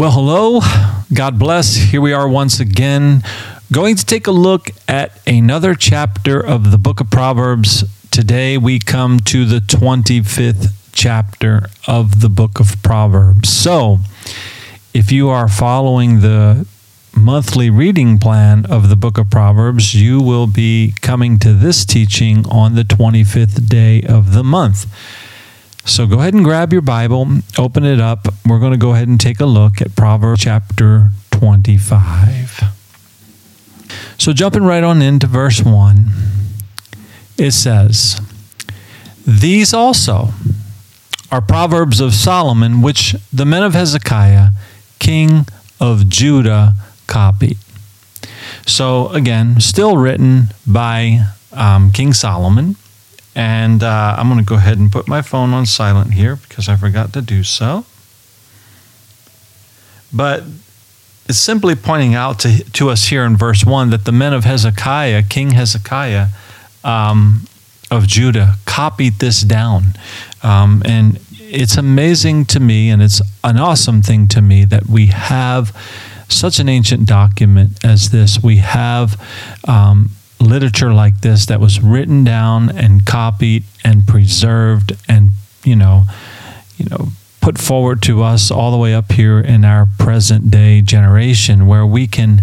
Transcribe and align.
Well, 0.00 0.12
hello. 0.12 0.60
God 1.12 1.38
bless. 1.38 1.74
Here 1.74 2.00
we 2.00 2.14
are 2.14 2.26
once 2.26 2.58
again, 2.58 3.22
going 3.70 3.96
to 3.96 4.06
take 4.06 4.26
a 4.26 4.30
look 4.30 4.70
at 4.88 5.20
another 5.28 5.74
chapter 5.74 6.40
of 6.40 6.70
the 6.70 6.78
book 6.78 7.02
of 7.02 7.10
Proverbs. 7.10 7.84
Today 8.10 8.56
we 8.56 8.78
come 8.78 9.20
to 9.20 9.44
the 9.44 9.58
25th 9.58 10.68
chapter 10.92 11.66
of 11.86 12.22
the 12.22 12.30
book 12.30 12.58
of 12.58 12.82
Proverbs. 12.82 13.50
So, 13.50 13.98
if 14.94 15.12
you 15.12 15.28
are 15.28 15.48
following 15.48 16.20
the 16.20 16.66
monthly 17.14 17.68
reading 17.68 18.18
plan 18.18 18.64
of 18.64 18.88
the 18.88 18.96
book 18.96 19.18
of 19.18 19.28
Proverbs, 19.28 19.94
you 19.94 20.22
will 20.22 20.46
be 20.46 20.94
coming 21.02 21.38
to 21.40 21.52
this 21.52 21.84
teaching 21.84 22.46
on 22.48 22.74
the 22.74 22.84
25th 22.84 23.68
day 23.68 24.02
of 24.02 24.32
the 24.32 24.44
month. 24.44 24.86
So 25.90 26.06
go 26.06 26.20
ahead 26.20 26.34
and 26.34 26.44
grab 26.44 26.72
your 26.72 26.82
Bible, 26.82 27.26
open 27.58 27.84
it 27.84 28.00
up. 28.00 28.28
We're 28.46 28.60
going 28.60 28.70
to 28.70 28.78
go 28.78 28.92
ahead 28.92 29.08
and 29.08 29.18
take 29.18 29.40
a 29.40 29.44
look 29.44 29.82
at 29.82 29.96
Proverbs 29.96 30.40
chapter 30.40 31.10
25. 31.32 32.62
So 34.16 34.32
jumping 34.32 34.62
right 34.62 34.84
on 34.84 35.02
into 35.02 35.26
verse 35.26 35.60
1, 35.64 36.06
it 37.38 37.50
says, 37.50 38.20
These 39.26 39.74
also 39.74 40.28
are 41.32 41.40
Proverbs 41.40 41.98
of 41.98 42.14
Solomon, 42.14 42.82
which 42.82 43.16
the 43.32 43.44
men 43.44 43.64
of 43.64 43.74
Hezekiah, 43.74 44.50
king 45.00 45.44
of 45.80 46.08
Judah, 46.08 46.74
copied. 47.08 47.58
So 48.64 49.08
again, 49.08 49.58
still 49.60 49.96
written 49.96 50.54
by 50.64 51.26
um, 51.52 51.90
King 51.90 52.12
Solomon. 52.12 52.76
And 53.34 53.82
uh, 53.82 54.16
I'm 54.18 54.28
going 54.28 54.40
to 54.40 54.44
go 54.44 54.56
ahead 54.56 54.78
and 54.78 54.90
put 54.90 55.06
my 55.06 55.22
phone 55.22 55.52
on 55.52 55.66
silent 55.66 56.14
here 56.14 56.36
because 56.36 56.68
I 56.68 56.76
forgot 56.76 57.12
to 57.12 57.22
do 57.22 57.44
so. 57.44 57.84
But 60.12 60.42
it's 61.28 61.38
simply 61.38 61.76
pointing 61.76 62.14
out 62.14 62.40
to, 62.40 62.64
to 62.72 62.90
us 62.90 63.04
here 63.06 63.24
in 63.24 63.36
verse 63.36 63.64
1 63.64 63.90
that 63.90 64.04
the 64.04 64.12
men 64.12 64.32
of 64.32 64.44
Hezekiah, 64.44 65.22
King 65.28 65.52
Hezekiah 65.52 66.26
um, 66.82 67.46
of 67.90 68.08
Judah, 68.08 68.56
copied 68.66 69.20
this 69.20 69.42
down. 69.42 69.94
Um, 70.42 70.82
and 70.84 71.20
it's 71.38 71.76
amazing 71.76 72.46
to 72.46 72.60
me, 72.60 72.90
and 72.90 73.00
it's 73.00 73.22
an 73.44 73.58
awesome 73.58 74.02
thing 74.02 74.26
to 74.28 74.42
me 74.42 74.64
that 74.64 74.86
we 74.88 75.06
have 75.06 75.76
such 76.28 76.58
an 76.58 76.68
ancient 76.68 77.06
document 77.06 77.84
as 77.84 78.10
this. 78.10 78.42
We 78.42 78.56
have 78.56 79.20
um, 79.66 80.10
literature 80.40 80.92
like 80.92 81.20
this 81.20 81.46
that 81.46 81.60
was 81.60 81.80
written 81.80 82.24
down 82.24 82.70
and 82.70 83.04
copied 83.04 83.64
and 83.84 84.06
preserved 84.06 84.92
and 85.08 85.30
you 85.64 85.76
know 85.76 86.04
you 86.76 86.86
know 86.86 87.08
put 87.40 87.58
forward 87.58 88.02
to 88.02 88.22
us 88.22 88.50
all 88.50 88.70
the 88.70 88.76
way 88.76 88.94
up 88.94 89.12
here 89.12 89.40
in 89.40 89.64
our 89.64 89.86
present 89.98 90.50
day 90.50 90.80
generation 90.80 91.66
where 91.66 91.86
we 91.86 92.06
can 92.06 92.42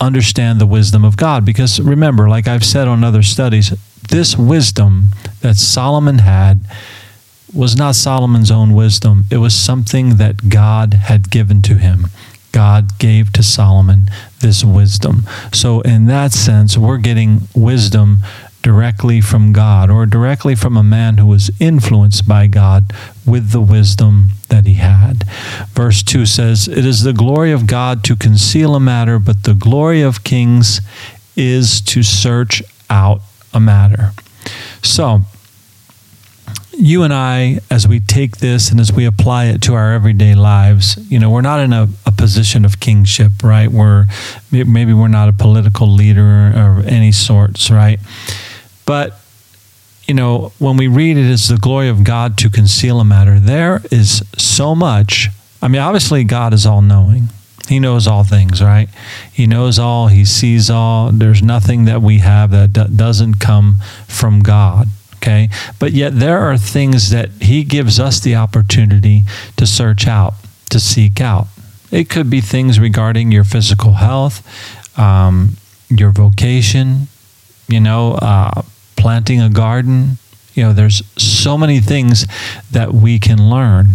understand 0.00 0.60
the 0.60 0.66
wisdom 0.66 1.04
of 1.04 1.16
God. 1.16 1.44
Because 1.44 1.80
remember 1.80 2.28
like 2.28 2.46
I've 2.46 2.64
said 2.64 2.86
on 2.88 3.02
other 3.02 3.22
studies 3.22 3.72
this 4.08 4.36
wisdom 4.36 5.08
that 5.40 5.56
Solomon 5.56 6.18
had 6.18 6.60
was 7.52 7.76
not 7.76 7.94
Solomon's 7.94 8.50
own 8.50 8.74
wisdom. 8.74 9.24
It 9.30 9.38
was 9.38 9.54
something 9.54 10.16
that 10.16 10.48
God 10.48 10.94
had 10.94 11.30
given 11.30 11.62
to 11.62 11.74
him 11.74 12.08
God 12.52 12.98
gave 12.98 13.32
to 13.34 13.42
Solomon 13.42 14.08
this 14.40 14.64
wisdom. 14.64 15.24
So, 15.52 15.80
in 15.82 16.06
that 16.06 16.32
sense, 16.32 16.78
we're 16.78 16.98
getting 16.98 17.48
wisdom 17.54 18.18
directly 18.62 19.20
from 19.20 19.52
God 19.52 19.90
or 19.90 20.06
directly 20.06 20.54
from 20.54 20.76
a 20.76 20.82
man 20.82 21.18
who 21.18 21.26
was 21.26 21.50
influenced 21.60 22.26
by 22.26 22.46
God 22.46 22.92
with 23.24 23.50
the 23.50 23.60
wisdom 23.60 24.30
that 24.48 24.66
he 24.66 24.74
had. 24.74 25.24
Verse 25.72 26.02
2 26.02 26.26
says, 26.26 26.68
It 26.68 26.84
is 26.84 27.02
the 27.02 27.12
glory 27.12 27.52
of 27.52 27.66
God 27.66 28.02
to 28.04 28.16
conceal 28.16 28.74
a 28.74 28.80
matter, 28.80 29.18
but 29.18 29.44
the 29.44 29.54
glory 29.54 30.02
of 30.02 30.24
kings 30.24 30.80
is 31.36 31.80
to 31.82 32.02
search 32.02 32.62
out 32.90 33.20
a 33.54 33.60
matter. 33.60 34.12
So, 34.82 35.22
you 36.78 37.02
and 37.02 37.12
I, 37.12 37.58
as 37.70 37.88
we 37.88 37.98
take 37.98 38.36
this 38.38 38.70
and 38.70 38.78
as 38.78 38.92
we 38.92 39.04
apply 39.04 39.46
it 39.46 39.62
to 39.62 39.74
our 39.74 39.92
everyday 39.92 40.34
lives, 40.34 40.96
you 41.10 41.18
know, 41.18 41.28
we're 41.28 41.40
not 41.40 41.60
in 41.60 41.72
a, 41.72 41.88
a 42.06 42.12
position 42.12 42.64
of 42.64 42.78
kingship, 42.78 43.32
right? 43.42 43.68
We're 43.68 44.06
maybe 44.52 44.92
we're 44.92 45.08
not 45.08 45.28
a 45.28 45.32
political 45.32 45.88
leader 45.88 46.52
of 46.54 46.86
any 46.86 47.10
sorts, 47.10 47.70
right? 47.70 47.98
But 48.86 49.18
you 50.06 50.14
know, 50.14 50.52
when 50.58 50.76
we 50.76 50.86
read 50.86 51.18
it 51.18 51.30
as 51.30 51.48
the 51.48 51.58
glory 51.58 51.88
of 51.88 52.04
God 52.04 52.38
to 52.38 52.48
conceal 52.48 53.00
a 53.00 53.04
matter, 53.04 53.38
there 53.40 53.82
is 53.90 54.24
so 54.38 54.74
much. 54.74 55.28
I 55.60 55.68
mean, 55.68 55.82
obviously, 55.82 56.24
God 56.24 56.54
is 56.54 56.64
all 56.64 56.80
knowing. 56.80 57.28
He 57.68 57.80
knows 57.80 58.06
all 58.06 58.24
things, 58.24 58.62
right? 58.62 58.88
He 59.30 59.46
knows 59.46 59.78
all. 59.78 60.06
He 60.06 60.24
sees 60.24 60.70
all. 60.70 61.10
There's 61.12 61.42
nothing 61.42 61.84
that 61.84 62.00
we 62.00 62.18
have 62.18 62.52
that 62.52 62.96
doesn't 62.96 63.40
come 63.40 63.76
from 64.06 64.40
God 64.40 64.88
okay? 65.18 65.48
But 65.78 65.92
yet 65.92 66.18
there 66.18 66.38
are 66.38 66.56
things 66.56 67.10
that 67.10 67.30
He 67.42 67.64
gives 67.64 68.00
us 68.00 68.20
the 68.20 68.36
opportunity 68.36 69.22
to 69.56 69.66
search 69.66 70.06
out, 70.06 70.34
to 70.70 70.80
seek 70.80 71.20
out. 71.20 71.48
It 71.90 72.08
could 72.08 72.30
be 72.30 72.40
things 72.40 72.78
regarding 72.78 73.32
your 73.32 73.44
physical 73.44 73.94
health, 73.94 74.42
um, 74.98 75.56
your 75.88 76.10
vocation, 76.10 77.08
you 77.66 77.80
know, 77.80 78.14
uh, 78.14 78.62
planting 78.96 79.40
a 79.40 79.50
garden. 79.50 80.18
You 80.54 80.64
know, 80.64 80.72
there's 80.72 81.02
so 81.20 81.56
many 81.56 81.80
things 81.80 82.26
that 82.70 82.92
we 82.92 83.18
can 83.18 83.48
learn, 83.48 83.86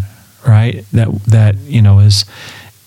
right? 0.48 0.86
That 0.92 1.14
that 1.26 1.58
you 1.58 1.82
know 1.82 2.00
is 2.00 2.26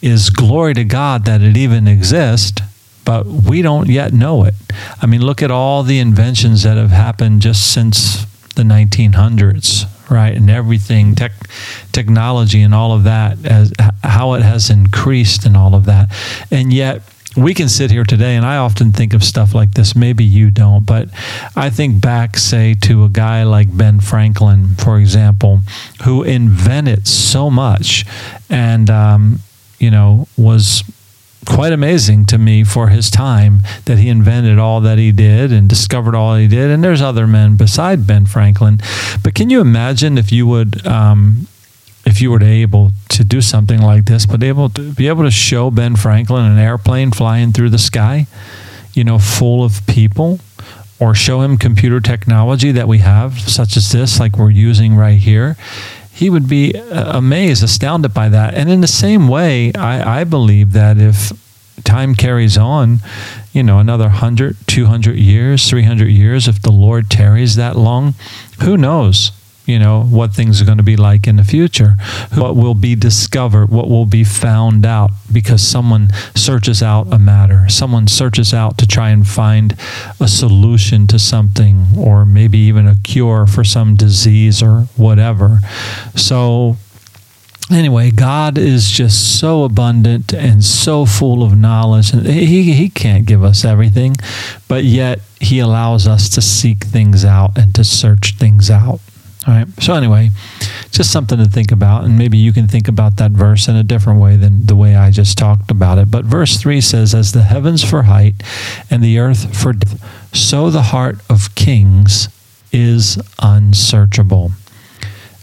is 0.03 0.31
glory 0.31 0.75
to 0.75 0.85
God 0.85 1.25
that 1.25 1.43
it 1.43 1.57
even 1.57 1.87
exists 1.87 2.61
but 3.07 3.25
we 3.25 3.63
don't 3.63 3.89
yet 3.89 4.13
know 4.13 4.45
it. 4.45 4.53
I 5.01 5.07
mean, 5.07 5.23
look 5.23 5.43
at 5.43 5.51
all 5.51 5.83
the 5.83 5.99
inventions 5.99 6.65
that 6.65 6.77
have 6.77 6.91
happened 6.91 7.41
just 7.41 7.73
since 7.73 8.27
the 8.57 8.65
1900s, 8.65 9.87
right? 10.11 10.37
And 10.37 10.51
everything, 10.51 11.15
tech, 11.15 11.33
technology, 11.93 12.61
and 12.61 12.75
all 12.75 12.93
of 12.93 13.05
that, 13.05 13.43
as 13.47 13.73
how 14.03 14.35
it 14.35 14.43
has 14.43 14.69
increased, 14.69 15.47
and 15.47 15.57
all 15.57 15.75
of 15.75 15.87
that. 15.87 16.13
And 16.51 16.73
yet, 16.73 17.03
we 17.37 17.55
can 17.55 17.69
sit 17.69 17.91
here 17.91 18.05
today, 18.05 18.35
and 18.35 18.45
I 18.45 18.57
often 18.57 18.93
think 18.93 19.15
of 19.15 19.23
stuff 19.23 19.55
like 19.55 19.75
this. 19.75 19.95
Maybe 19.95 20.25
you 20.25 20.51
don't, 20.51 20.85
but 20.85 21.09
I 21.55 21.71
think 21.71 22.01
back, 22.01 22.37
say, 22.39 22.75
to 22.83 23.05
a 23.05 23.09
guy 23.09 23.45
like 23.45 23.75
Ben 23.77 24.01
Franklin, 24.01 24.75
for 24.77 24.99
example, 24.99 25.61
who 26.05 26.23
invented 26.23 27.07
so 27.07 27.51
much, 27.51 28.05
and 28.49 28.91
um, 28.91 29.41
you 29.79 29.91
know 29.91 30.27
was 30.37 30.83
quite 31.47 31.73
amazing 31.73 32.27
to 32.27 32.39
me 32.39 32.65
for 32.65 32.89
his 32.89 33.11
time 33.11 33.61
that 33.87 33.99
he 33.99 34.09
invented 34.09 34.59
all 34.59 34.81
that 34.83 34.99
he 34.99 35.13
did 35.13 35.53
and 35.53 35.69
discovered 35.69 36.15
all 36.15 36.37
he 36.37 36.49
did. 36.49 36.71
And 36.71 36.85
there's 36.85 37.01
other 37.01 37.27
men 37.27 37.57
beside 37.57 38.07
Ben 38.07 38.27
Franklin. 38.27 38.81
But 39.23 39.35
can 39.35 39.49
you 39.49 39.61
imagine 39.61 40.19
if 40.19 40.33
you 40.33 40.47
would, 40.47 40.87
um, 40.87 41.47
if 42.05 42.21
you 42.21 42.31
were 42.31 42.43
able 42.43 42.93
to 43.11 43.25
do 43.25 43.41
something 43.41 43.81
like 43.81 44.05
this, 44.05 44.27
but 44.27 44.43
able 44.43 44.69
to 44.71 44.93
be 44.93 45.09
able 45.09 45.25
to 45.25 45.31
show 45.31 45.71
Ben 45.71 45.97
Franklin 45.97 46.45
an 46.45 46.59
airplane 46.59 47.11
flying 47.11 47.53
through 47.53 47.71
the 47.71 47.79
sky, 47.79 48.27
you 48.93 49.05
know, 49.05 49.19
full 49.19 49.65
of 49.65 49.87
people, 49.87 50.41
or 50.99 51.15
show 51.15 51.43
him 51.43 51.59
computer 51.59 52.01
technology 52.01 52.73
that 52.73 52.89
we 52.89 52.99
have, 52.99 53.39
such 53.39 53.77
as 53.77 53.93
this, 53.93 54.19
like 54.19 54.39
we're 54.39 54.51
using 54.51 54.95
right 54.95 55.19
here, 55.19 55.57
he 56.17 56.31
would 56.31 56.49
be 56.49 56.75
uh, 56.75 57.19
amazed, 57.19 57.63
astounded 57.63 58.15
by 58.15 58.31
that. 58.31 58.55
And 58.55 58.71
in 58.71 58.81
the 58.81 58.87
same 58.87 59.29
way, 59.29 59.71
I, 59.75 60.21
I 60.21 60.25
believe 60.25 60.73
that 60.73 60.97
if 60.97 61.31
time 61.85 62.15
carries 62.15 62.57
on, 62.57 63.01
you 63.53 63.63
know, 63.63 63.79
another 63.79 64.07
100, 64.07 64.57
200 64.67 65.17
years, 65.17 65.69
300 65.69 66.07
years, 66.07 66.49
if 66.49 66.63
the 66.63 66.73
Lord 66.73 67.11
tarries 67.11 67.57
that 67.57 67.77
long, 67.77 68.15
who 68.63 68.79
knows? 68.79 69.31
You 69.67 69.79
know 69.79 70.03
what 70.03 70.33
things 70.33 70.63
are 70.63 70.65
going 70.65 70.79
to 70.79 70.85
be 70.85 70.97
like 70.97 71.27
in 71.27 71.37
the 71.37 71.45
future 71.45 71.97
what 72.35 72.57
will 72.57 72.75
be 72.75 72.95
discovered 72.95 73.69
what 73.69 73.89
will 73.89 74.07
be 74.07 74.25
found 74.25 74.87
out 74.87 75.11
because 75.33 75.61
someone 75.61 76.09
searches 76.35 76.83
out 76.83 77.13
a 77.13 77.19
matter 77.19 77.69
someone 77.69 78.07
searches 78.07 78.55
out 78.55 78.79
to 78.79 78.87
try 78.87 79.11
and 79.11 79.27
find 79.27 79.77
a 80.21 80.29
solution 80.29 81.07
to 81.07 81.19
something 81.19 81.87
or 81.99 82.25
maybe 82.25 82.59
even 82.59 82.87
a 82.87 82.97
cure 83.03 83.47
for 83.47 83.65
some 83.65 83.97
disease 83.97 84.63
or 84.63 84.83
whatever 84.97 85.59
so 86.15 86.77
anyway, 87.71 88.11
God 88.11 88.59
is 88.59 88.91
just 88.91 89.39
so 89.39 89.65
abundant 89.65 90.33
and 90.33 90.65
so 90.65 91.07
full 91.07 91.43
of 91.43 91.57
knowledge. 91.57 92.13
And 92.13 92.27
he, 92.27 92.73
he 92.73 92.89
can't 92.89 93.27
give 93.27 93.43
us 93.43 93.65
everything, 93.65 94.17
but 94.69 94.85
yet 94.85 95.21
He 95.41 95.59
allows 95.59 96.07
us 96.07 96.29
to 96.31 96.43
seek 96.43 96.85
things 96.85 97.25
out 97.25 97.57
and 97.57 97.75
to 97.75 97.85
search 97.85 98.35
things 98.37 98.71
out. 98.71 99.01
All 99.47 99.55
right. 99.55 99.67
So, 99.81 99.95
anyway, 99.95 100.31
just 100.91 101.13
something 101.13 101.39
to 101.39 101.45
think 101.45 101.71
about. 101.71 102.05
And 102.05 102.19
maybe 102.19 102.37
you 102.37 102.53
can 102.53 102.67
think 102.67 102.89
about 102.89 103.17
that 103.19 103.31
verse 103.31 103.69
in 103.69 103.77
a 103.77 103.85
different 103.85 104.21
way 104.21 104.37
than 104.37 104.67
the 104.67 104.75
way 104.75 104.97
I 104.97 105.11
just 105.11 105.39
talked 105.39 105.71
about 105.71 105.99
it. 105.99 106.11
But 106.11 106.25
verse 106.25 106.57
3 106.57 106.81
says, 106.81 107.15
As 107.15 107.33
the 107.33 107.43
heavens 107.43 107.85
for 107.85 108.03
height 108.03 108.35
and 108.91 109.05
the 109.05 109.19
earth 109.19 109.57
for 109.57 109.73
depth, 109.73 110.35
so 110.35 110.71
the 110.71 110.83
heart 110.83 111.19
of 111.31 111.55
kings 111.55 112.29
is 112.73 113.23
unsearchable. 113.41 114.51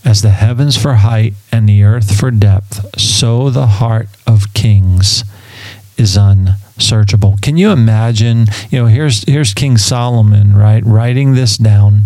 As 0.03 0.21
the 0.21 0.31
heavens 0.31 0.75
for 0.75 0.95
height 0.95 1.35
and 1.49 1.69
the 1.69 1.83
earth 1.83 2.19
for 2.19 2.29
depth, 2.29 2.99
so 2.99 3.49
the 3.49 3.67
heart 3.67 4.09
of 4.27 4.53
kings 4.53 5.23
is 5.97 6.17
unsearchable. 6.17 6.62
Can 7.37 7.57
you 7.57 7.71
imagine? 7.71 8.45
You 8.69 8.79
know, 8.79 8.85
here's 8.87 9.23
here's 9.25 9.53
King 9.53 9.77
Solomon, 9.77 10.55
right, 10.55 10.83
writing 10.85 11.33
this 11.33 11.57
down. 11.57 12.03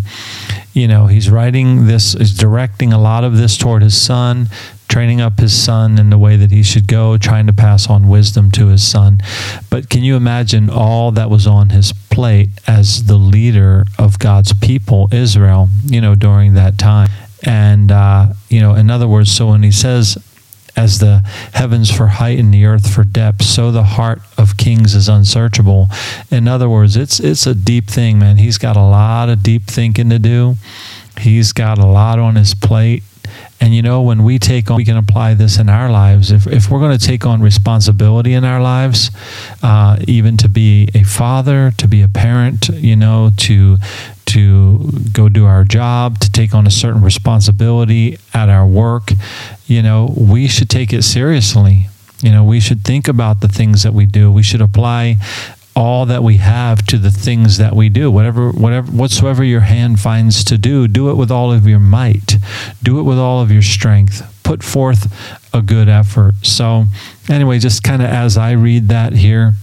You 0.74 0.88
know, 0.88 1.08
he's 1.08 1.30
writing 1.30 1.88
this, 1.88 2.14
is 2.14 2.38
directing 2.38 2.94
a 2.94 3.00
lot 3.00 3.24
of 3.24 3.38
this 3.38 3.58
toward 3.58 3.82
his 3.82 4.00
son, 4.00 4.48
training 4.88 5.20
up 5.20 5.40
his 5.40 5.60
son 5.60 5.98
in 5.98 6.12
the 6.12 6.20
way 6.20 6.36
that 6.36 6.52
he 6.52 6.62
should 6.62 6.88
go, 6.88 7.18
trying 7.18 7.48
to 7.48 7.54
pass 7.54 7.90
on 7.90 8.08
wisdom 8.08 8.52
to 8.52 8.68
his 8.68 8.86
son. 8.86 9.20
But 9.72 9.90
can 9.90 10.04
you 10.04 10.16
imagine 10.16 10.70
all 10.70 11.12
that 11.12 11.32
was 11.32 11.48
on 11.48 11.70
his 11.70 11.94
plate 11.94 12.50
as 12.68 13.06
the 13.06 13.18
leader 13.18 13.86
of 13.98 14.20
God's 14.20 14.54
people, 14.54 15.10
Israel, 15.12 15.70
you 15.86 16.00
know, 16.00 16.14
during 16.14 16.54
that 16.54 16.78
time? 16.78 17.10
And, 17.44 17.92
uh, 17.92 18.34
you 18.50 18.60
know, 18.60 18.76
in 18.76 18.92
other 18.92 19.08
words, 19.08 19.32
so 19.32 19.48
when 19.48 19.64
he 19.64 19.72
says, 19.72 20.18
as 20.78 21.00
the 21.00 21.24
heavens 21.54 21.92
for 21.92 22.08
height 22.08 22.40
and 22.40 22.54
the 22.54 22.66
earth 22.66 22.94
for 22.94 23.04
depth, 23.04 23.44
so 23.44 23.72
the 23.72 23.84
heart 23.84 24.22
of 24.38 24.56
kings 24.56 24.94
is 24.94 25.10
unsearchable. 25.10 25.90
In 26.32 26.48
other 26.48 26.70
words, 26.70 26.96
it's 26.96 27.20
it's 27.20 27.48
a 27.48 27.56
deep 27.56 27.88
thing, 27.88 28.20
man. 28.20 28.38
He's 28.38 28.60
got 28.60 28.78
a 28.78 28.82
lot 28.82 29.28
of 29.28 29.44
deep 29.44 29.64
thinking 29.64 30.10
to 30.12 30.20
do. 30.20 30.56
He's 31.20 31.52
got 31.52 31.80
a 31.80 31.86
lot 31.86 32.20
on 32.20 32.36
his 32.36 32.54
plate. 32.54 33.04
And 33.60 33.74
you 33.74 33.82
know, 33.82 34.02
when 34.02 34.24
we 34.24 34.38
take 34.40 34.70
on, 34.70 34.78
we 34.78 34.86
can 34.86 34.98
apply 34.98 35.34
this 35.34 35.58
in 35.58 35.68
our 35.68 35.90
lives. 35.90 36.32
If, 36.32 36.46
if 36.48 36.70
we're 36.70 36.80
going 36.80 36.98
to 36.98 37.06
take 37.06 37.26
on 37.26 37.42
responsibility 37.42 38.34
in 38.34 38.44
our 38.44 38.62
lives, 38.62 39.10
uh, 39.64 39.98
even 40.08 40.38
to 40.38 40.50
be 40.50 40.90
a 40.94 41.04
father, 41.04 41.72
to 41.78 41.88
be 41.88 42.02
a 42.02 42.08
parent, 42.08 42.70
you 42.70 42.96
know, 42.96 43.32
to 43.38 43.78
to 44.28 44.92
go 45.14 45.30
do 45.30 45.46
our 45.46 45.64
job, 45.64 46.20
to 46.20 46.32
take 46.32 46.54
on 46.54 46.68
a 46.68 46.72
certain 46.72 47.02
responsibility 47.02 48.18
at 48.34 48.50
our 48.50 48.68
work, 48.68 49.14
you 49.66 49.82
know, 49.82 50.14
we 50.18 50.48
should 50.48 50.70
take 50.70 50.92
it 50.92 51.04
seriously. 51.04 51.88
You 52.22 52.32
know, 52.32 52.44
we 52.44 52.60
should 52.60 52.84
think 52.84 53.08
about 53.08 53.42
the 53.42 53.48
things 53.48 53.84
that 53.84 53.94
we 53.94 54.06
do. 54.06 54.32
We 54.32 54.44
should 54.44 54.62
apply 54.62 55.18
all 55.78 56.08
that 56.08 56.24
we 56.24 56.38
have 56.38 56.84
to 56.88 56.98
the 56.98 57.12
things 57.12 57.60
that 57.60 57.76
we 57.76 57.88
do. 57.88 58.10
Whatever, 58.10 58.50
whatever, 58.50 58.92
whatsoever 58.92 59.44
your 59.44 59.62
hand 59.62 60.00
finds 60.00 60.44
to 60.46 60.58
do, 60.58 60.88
do 60.88 61.12
it 61.12 61.14
with 61.14 61.30
all 61.30 61.54
of 61.54 61.68
your 61.68 61.80
might. 61.80 62.38
Do 62.82 63.00
it 63.00 63.04
with 63.04 63.20
all 63.20 63.42
of 63.42 63.52
your 63.52 63.62
strength. 63.62 64.26
Put 64.42 64.64
forth 64.64 65.14
a 65.54 65.62
good 65.62 65.88
effort. 65.88 66.34
So, 66.42 66.86
anyway, 67.30 67.60
just 67.60 67.84
kind 67.84 68.02
of 68.02 68.10
as 68.10 68.40
I 68.40 68.54
read 68.54 68.88
that 68.88 69.14
here, 69.14 69.54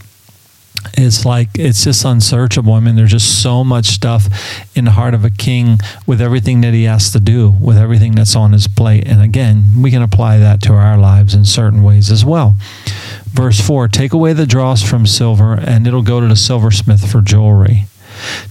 it's 0.97 1.25
like 1.25 1.49
it's 1.55 1.83
just 1.83 2.05
unsearchable. 2.05 2.75
I 2.75 2.81
mean, 2.81 2.95
there's 2.95 3.11
just 3.11 3.43
so 3.43 3.65
much 3.65 3.87
stuff 3.87 4.27
in 4.77 4.85
the 4.85 4.93
heart 4.93 5.15
of 5.15 5.25
a 5.25 5.31
king 5.31 5.79
with 6.07 6.21
everything 6.21 6.61
that 6.61 6.75
he 6.75 6.85
has 6.85 7.11
to 7.11 7.19
do, 7.19 7.51
with 7.51 7.77
everything 7.77 8.15
that's 8.15 8.37
on 8.37 8.53
his 8.53 8.69
plate. 8.69 9.09
And 9.09 9.21
again, 9.21 9.83
we 9.83 9.91
can 9.91 10.03
apply 10.03 10.39
that 10.39 10.63
to 10.63 10.75
our 10.75 10.97
lives 10.97 11.35
in 11.35 11.45
certain 11.45 11.83
ways 11.83 12.09
as 12.13 12.25
well. 12.25 12.57
Verse 13.35 13.61
4 13.61 13.89
Take 13.89 14.13
away 14.13 14.33
the 14.33 14.47
dross 14.47 14.83
from 14.83 15.07
silver, 15.07 15.55
and 15.55 15.87
it'll 15.87 16.03
go 16.03 16.21
to 16.21 16.29
the 16.29 16.37
silversmith 16.37 17.11
for 17.11 17.21
jewelry. 17.21 17.87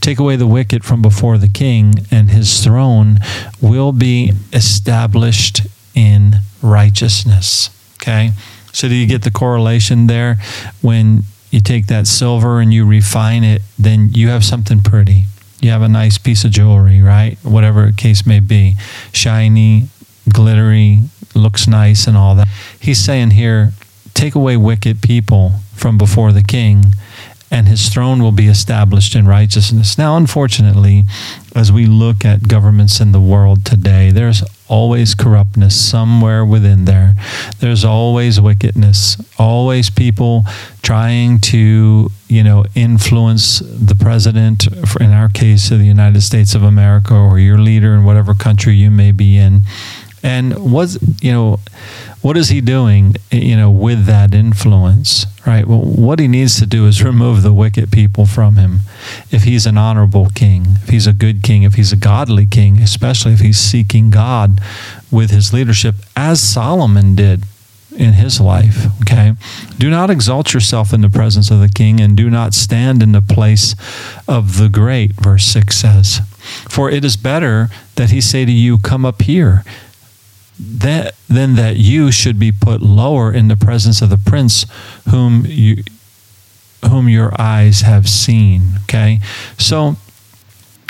Take 0.01 0.19
away 0.19 0.35
the 0.35 0.45
wicked 0.45 0.83
from 0.83 1.01
before 1.01 1.38
the 1.38 1.47
king, 1.47 2.06
and 2.12 2.30
his 2.30 2.62
throne 2.62 3.18
will 3.62 3.94
be 3.94 4.33
established 4.51 5.62
in 5.95 6.35
righteousness. 6.62 7.69
Okay? 7.95 8.31
So, 8.74 8.89
do 8.89 8.95
you 8.95 9.07
get 9.07 9.24
the 9.24 9.31
correlation 9.31 10.07
there? 10.07 10.38
When 10.81 11.24
you 11.50 11.62
take 11.62 11.88
that 11.88 12.06
silver 12.06 12.59
and 12.59 12.74
you 12.74 12.85
refine 12.85 13.45
it, 13.45 13.62
then 13.80 14.09
you 14.12 14.27
have 14.30 14.44
something 14.44 14.81
pretty. 14.81 15.25
You 15.62 15.69
have 15.69 15.81
a 15.81 15.88
nice 15.88 16.18
piece 16.18 16.44
of 16.44 16.51
jewelry, 16.51 17.01
right? 17.01 17.38
Whatever 17.44 17.94
case 17.94 18.25
may 18.25 18.41
be. 18.41 18.75
Shiny, 19.13 19.88
glittery, 20.27 21.03
looks 21.35 21.68
nice, 21.69 22.06
and 22.06 22.18
all 22.18 22.35
that. 22.35 22.50
He's 22.80 23.00
saying 23.00 23.31
here, 23.31 23.71
take 24.13 24.36
away 24.36 24.57
wicked 24.57 25.01
people 25.01 25.54
from 25.75 25.98
before 25.98 26.31
the 26.31 26.44
king, 26.44 26.94
and 27.51 27.68
his 27.68 27.89
throne 27.89 28.24
will 28.24 28.31
be 28.31 28.48
established 28.48 29.15
in 29.15 29.27
righteousness. 29.27 29.95
Now, 29.95 30.18
unfortunately, 30.18 31.04
as 31.56 31.71
we 31.71 31.86
look 31.86 32.25
at 32.25 32.48
governments 32.48 33.00
in 33.00 33.12
the 33.12 33.21
world 33.21 33.63
today, 33.63 34.10
there's 34.10 34.42
always 34.68 35.13
corruptness 35.13 35.80
somewhere 35.80 36.44
within 36.44 36.86
there. 36.86 37.13
There's 37.60 37.86
always 37.86 38.42
wickedness, 38.42 39.18
always 39.38 39.92
people 39.92 40.45
trying 40.81 41.38
to, 41.42 42.09
you 42.27 42.44
know, 42.44 42.66
influence 42.74 43.59
the 43.59 43.95
president, 43.95 44.66
in 45.00 45.12
our 45.12 45.30
case, 45.30 45.69
of 45.69 45.77
the 45.77 45.86
United 45.86 46.21
States 46.21 46.56
of 46.56 46.63
America, 46.63 47.13
or 47.13 47.38
your 47.38 47.59
leader 47.59 47.94
in 47.94 48.04
whatever 48.04 48.33
country 48.33 48.74
you 48.74 48.89
may 48.89 49.12
be 49.12 49.38
in. 49.38 49.62
And 50.23 50.71
what's, 50.71 50.97
you 51.21 51.33
know, 51.33 51.59
what 52.21 52.37
is 52.37 52.47
he 52.47 52.61
doing, 52.61 53.15
you 53.29 53.57
know, 53.57 53.69
with 53.69 54.05
that 54.05 54.33
influence, 54.33 55.25
right? 55.45 55.67
Well, 55.67 55.81
what 55.81 56.19
he 56.19 56.29
needs 56.29 56.57
to 56.59 56.65
do 56.65 56.87
is 56.87 57.03
remove 57.03 57.43
the 57.43 57.51
wicked 57.51 57.91
people 57.91 58.25
from 58.25 58.55
him. 58.55 58.79
If 59.29 59.43
he's 59.43 59.65
an 59.65 59.77
honorable 59.77 60.29
king, 60.33 60.77
if 60.81 60.89
he's 60.89 61.05
a 61.05 61.11
good 61.11 61.43
king, 61.43 61.63
if 61.63 61.73
he's 61.73 61.91
a 61.91 61.97
godly 61.97 62.45
king, 62.45 62.79
especially 62.79 63.33
if 63.33 63.41
he's 63.41 63.59
seeking 63.59 64.09
God 64.09 64.61
with 65.11 65.31
his 65.31 65.51
leadership, 65.51 65.95
as 66.15 66.41
Solomon 66.41 67.15
did 67.15 67.43
in 67.91 68.13
his 68.13 68.39
life. 68.39 68.87
Okay. 69.01 69.33
Do 69.77 69.89
not 69.89 70.09
exalt 70.09 70.53
yourself 70.53 70.93
in 70.93 71.01
the 71.01 71.09
presence 71.09 71.51
of 71.51 71.59
the 71.59 71.69
king, 71.69 71.99
and 71.99 72.15
do 72.17 72.29
not 72.29 72.53
stand 72.53 73.03
in 73.03 73.11
the 73.11 73.21
place 73.21 73.75
of 74.27 74.57
the 74.57 74.69
great, 74.69 75.11
verse 75.13 75.45
6 75.45 75.75
says. 75.75 76.21
For 76.69 76.89
it 76.89 77.05
is 77.05 77.17
better 77.17 77.69
that 77.95 78.09
he 78.09 78.21
say 78.21 78.45
to 78.45 78.51
you, 78.51 78.79
Come 78.79 79.05
up 79.05 79.21
here 79.21 79.63
that 80.59 81.15
then 81.27 81.55
that 81.55 81.77
you 81.77 82.11
should 82.11 82.39
be 82.39 82.51
put 82.51 82.81
lower 82.81 83.31
in 83.31 83.47
the 83.47 83.57
presence 83.57 84.01
of 84.01 84.09
the 84.09 84.17
prince 84.17 84.65
whom 85.09 85.45
you 85.45 85.83
whom 86.89 87.07
your 87.07 87.33
eyes 87.39 87.81
have 87.81 88.07
seen 88.07 88.61
okay? 88.83 89.19
So 89.57 89.95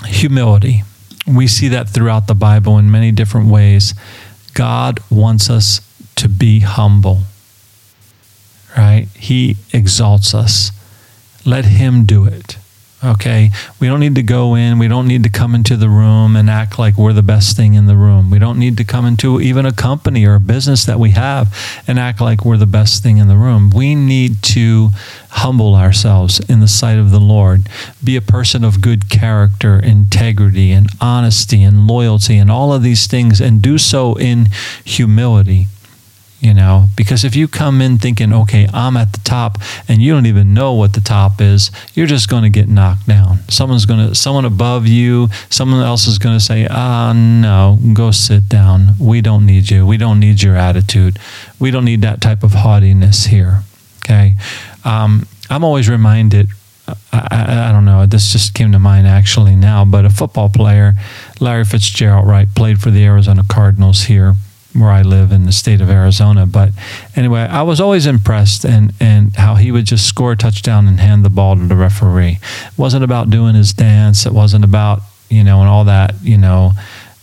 humility. 0.06 0.84
We 1.26 1.48
see 1.48 1.70
that 1.70 1.90
throughout 1.90 2.28
the 2.28 2.36
bible 2.36 2.78
in 2.78 2.92
many 2.92 3.12
different 3.12 3.48
ways. 3.48 3.94
God 4.54 5.00
wants 5.10 5.50
us 5.50 5.82
to 6.16 6.28
be 6.28 6.60
humble 6.60 7.22
right? 8.78 9.08
He 9.16 9.58
exalts 9.72 10.34
us. 10.34 10.72
Let 11.46 11.66
him 11.66 12.06
do 12.06 12.26
it 12.26 12.58
Okay. 13.04 13.52
We 13.82 13.88
don't 13.88 14.00
need 14.00 14.16
to 14.16 14.24
go 14.24 14.56
in. 14.56 14.80
We 14.80 14.88
don't 14.88 15.08
need 15.08 15.24
to 15.24 15.30
come 15.30 15.56
into 15.56 15.76
the 15.76 15.90
room 15.90 16.38
and 16.38 16.50
act 16.50 16.80
like 16.80 16.98
we're 16.98 17.12
the 17.12 17.22
best 17.22 17.58
thing 17.58 17.74
in 17.74 17.86
the 17.86 17.98
room. 17.98 18.32
We 18.32 18.40
don't 18.40 18.58
need 18.58 18.78
to 18.78 18.86
come 18.86 19.06
into 19.06 19.42
even 19.42 19.66
a 19.66 19.74
company 19.74 20.26
or 20.26 20.36
a 20.36 20.40
business 20.40 20.86
that 20.86 21.00
we 21.00 21.12
have 21.12 21.54
and 21.86 22.00
act 22.00 22.22
like 22.22 22.46
we're 22.46 22.58
the 22.58 22.66
best 22.66 23.04
thing 23.04 23.18
in 23.18 23.28
the 23.28 23.36
room. 23.36 23.72
We 23.72 23.94
need 23.94 24.42
to 24.44 24.92
humble 25.32 25.76
ourselves 25.76 26.40
in 26.50 26.62
the 26.62 26.68
sight 26.68 26.98
of 26.98 27.12
the 27.12 27.20
Lord, 27.20 27.64
be 28.02 28.16
a 28.16 28.22
person 28.22 28.64
of 28.64 28.80
good 28.80 29.10
character, 29.10 29.80
integrity, 29.80 30.72
and 30.72 30.88
honesty 31.02 31.62
and 31.62 31.88
loyalty 31.88 32.38
and 32.38 32.50
all 32.50 32.72
of 32.72 32.84
these 32.84 33.08
things, 33.08 33.42
and 33.42 33.62
do 33.62 33.78
so 33.78 34.16
in 34.16 34.48
humility 34.86 35.68
you 36.44 36.54
know 36.54 36.88
because 36.98 37.24
if 37.24 37.36
you 37.36 37.48
come 37.48 37.82
in 37.82 37.98
thinking 37.98 38.34
okay 38.34 38.68
i'm 38.74 38.98
at 38.98 39.14
the 39.14 39.20
top 39.22 39.58
and 39.88 40.02
you 40.02 40.14
don't 40.14 40.26
even 40.26 40.54
know 40.54 40.74
what 40.74 40.92
the 40.92 41.00
top 41.00 41.40
is 41.40 41.72
you're 41.94 42.06
just 42.06 42.30
going 42.30 42.44
to 42.44 42.50
get 42.50 42.68
knocked 42.68 43.08
down. 43.08 43.40
Someone's 43.50 43.86
going 43.86 44.10
to 44.10 44.16
someone 44.16 44.46
above 44.46 44.86
you 44.86 45.30
someone 45.50 45.82
else 45.82 46.06
is 46.06 46.20
going 46.20 46.38
to 46.38 46.44
say 46.44 46.68
ah 46.70 47.10
uh, 47.10 47.14
no 47.14 47.80
go 47.94 48.12
sit 48.12 48.50
down. 48.50 48.96
We 49.00 49.22
don't 49.22 49.46
need 49.46 49.72
you. 49.72 49.88
We 49.88 49.98
don't 49.98 50.20
need 50.20 50.42
your 50.42 50.56
attitude. 50.56 51.18
We 51.60 51.72
don't 51.72 51.86
need 51.86 52.02
that 52.02 52.20
type 52.20 52.44
of 52.44 52.52
haughtiness 52.52 53.26
here. 53.26 53.64
Okay? 54.00 54.36
Um, 54.84 55.26
i'm 55.50 55.64
always 55.64 55.90
reminded 55.90 56.50
I, 57.14 57.70
I, 57.70 57.72
don't 57.72 57.86
know. 57.86 58.06
This 58.06 58.34
just 58.34 58.54
came 58.54 58.74
to 58.74 58.80
mind 58.80 59.08
actually 59.08 59.56
now, 59.56 59.86
but 59.86 60.04
a 60.04 60.10
football 60.10 60.50
player, 60.50 60.96
Larry 61.40 61.64
Fitzgerald, 61.64 62.28
right, 62.28 62.54
played 62.54 62.82
for 62.82 62.92
the 62.92 63.06
Arizona 63.06 63.44
Cardinals 63.48 64.04
here 64.04 64.36
where 64.74 64.90
I 64.90 65.02
live 65.02 65.32
in 65.32 65.46
the 65.46 65.52
state 65.52 65.82
of 65.82 65.90
Arizona. 65.90 66.46
But 66.46 66.72
anyway, 67.16 67.42
I 67.42 67.62
was 67.62 67.80
always 67.80 68.06
impressed 68.06 68.66
and 68.66 68.94
and 69.00 69.36
how 69.36 69.56
he 69.56 69.72
would 69.72 69.86
just 69.86 70.08
score 70.08 70.34
a 70.34 70.38
touchdown 70.38 70.88
and 70.88 71.00
hand 71.00 71.24
the 71.24 71.30
ball 71.30 71.56
to 71.56 71.66
the 71.66 71.76
referee. 71.76 72.40
It 72.42 72.78
wasn't 72.78 73.04
about 73.04 73.30
doing 73.30 73.56
his 73.56 73.74
dance. 73.74 74.26
It 74.26 74.34
wasn't 74.34 74.66
about 74.66 75.02
you 75.30 75.44
know 75.44 75.62
and 75.62 75.70
all 75.70 75.86
that 75.86 76.16
you 76.22 76.38
know 76.38 76.74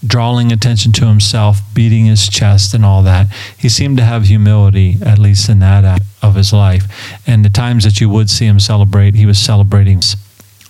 drawing 0.07 0.51
attention 0.51 0.93
to 0.93 1.07
himself, 1.07 1.61
beating 1.75 2.07
his 2.07 2.27
chest, 2.27 2.73
and 2.73 2.85
all 2.87 3.03
that. 3.03 3.27
He 3.59 3.69
seemed 3.69 3.99
to 3.99 4.05
have 4.05 4.25
humility, 4.25 4.97
at 5.05 5.19
least 5.19 5.51
in 5.51 5.59
that 5.59 5.85
act 5.85 6.05
of 6.23 6.37
his 6.37 6.55
life. 6.55 6.85
And 7.27 7.45
the 7.45 7.51
times 7.51 7.85
that 7.85 8.01
you 8.01 8.09
would 8.09 8.31
see 8.31 8.47
him 8.47 8.61
celebrate, 8.61 9.15
he 9.15 9.27
was 9.27 9.39
celebrating 9.39 10.01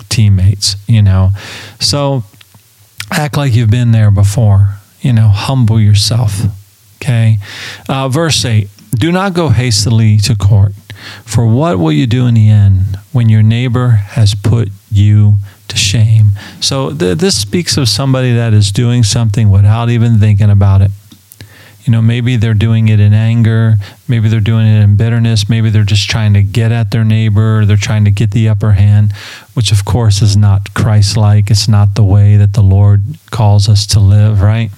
teammates. 0.08 0.76
You 0.88 1.02
know, 1.02 1.30
so 1.78 2.24
act 3.12 3.36
like 3.36 3.54
you've 3.54 3.70
been 3.70 3.92
there 3.92 4.10
before. 4.10 4.76
You 5.00 5.12
know, 5.12 5.28
humble 5.28 5.80
yourself 5.80 6.42
Okay. 7.00 7.38
Uh, 7.88 8.08
verse 8.08 8.44
8 8.44 8.68
Do 8.92 9.10
not 9.10 9.32
go 9.34 9.48
hastily 9.48 10.18
to 10.18 10.36
court, 10.36 10.72
for 11.24 11.46
what 11.46 11.78
will 11.78 11.92
you 11.92 12.06
do 12.06 12.26
in 12.26 12.34
the 12.34 12.50
end 12.50 12.98
when 13.12 13.28
your 13.28 13.42
neighbor 13.42 13.88
has 13.88 14.34
put 14.34 14.68
you 14.90 15.36
to 15.68 15.76
shame. 15.76 16.30
So 16.60 16.92
th- 16.92 17.18
this 17.18 17.40
speaks 17.40 17.76
of 17.76 17.88
somebody 17.88 18.34
that 18.34 18.52
is 18.52 18.70
doing 18.70 19.02
something 19.02 19.50
without 19.50 19.88
even 19.88 20.18
thinking 20.18 20.50
about 20.50 20.82
it. 20.82 20.90
You 21.84 21.92
know, 21.92 22.02
maybe 22.02 22.36
they're 22.36 22.52
doing 22.52 22.88
it 22.88 23.00
in 23.00 23.14
anger, 23.14 23.76
maybe 24.06 24.28
they're 24.28 24.40
doing 24.40 24.66
it 24.66 24.82
in 24.82 24.96
bitterness, 24.96 25.48
maybe 25.48 25.70
they're 25.70 25.82
just 25.82 26.10
trying 26.10 26.34
to 26.34 26.42
get 26.42 26.72
at 26.72 26.90
their 26.90 27.04
neighbor, 27.04 27.64
they're 27.64 27.78
trying 27.78 28.04
to 28.04 28.10
get 28.10 28.32
the 28.32 28.48
upper 28.48 28.72
hand, 28.72 29.12
which 29.54 29.72
of 29.72 29.86
course 29.86 30.20
is 30.20 30.36
not 30.36 30.74
Christ 30.74 31.16
like. 31.16 31.50
It's 31.50 31.68
not 31.68 31.94
the 31.94 32.04
way 32.04 32.36
that 32.36 32.52
the 32.52 32.60
Lord 32.60 33.02
calls 33.30 33.68
us 33.68 33.86
to 33.88 34.00
live, 34.00 34.42
right? 34.42 34.70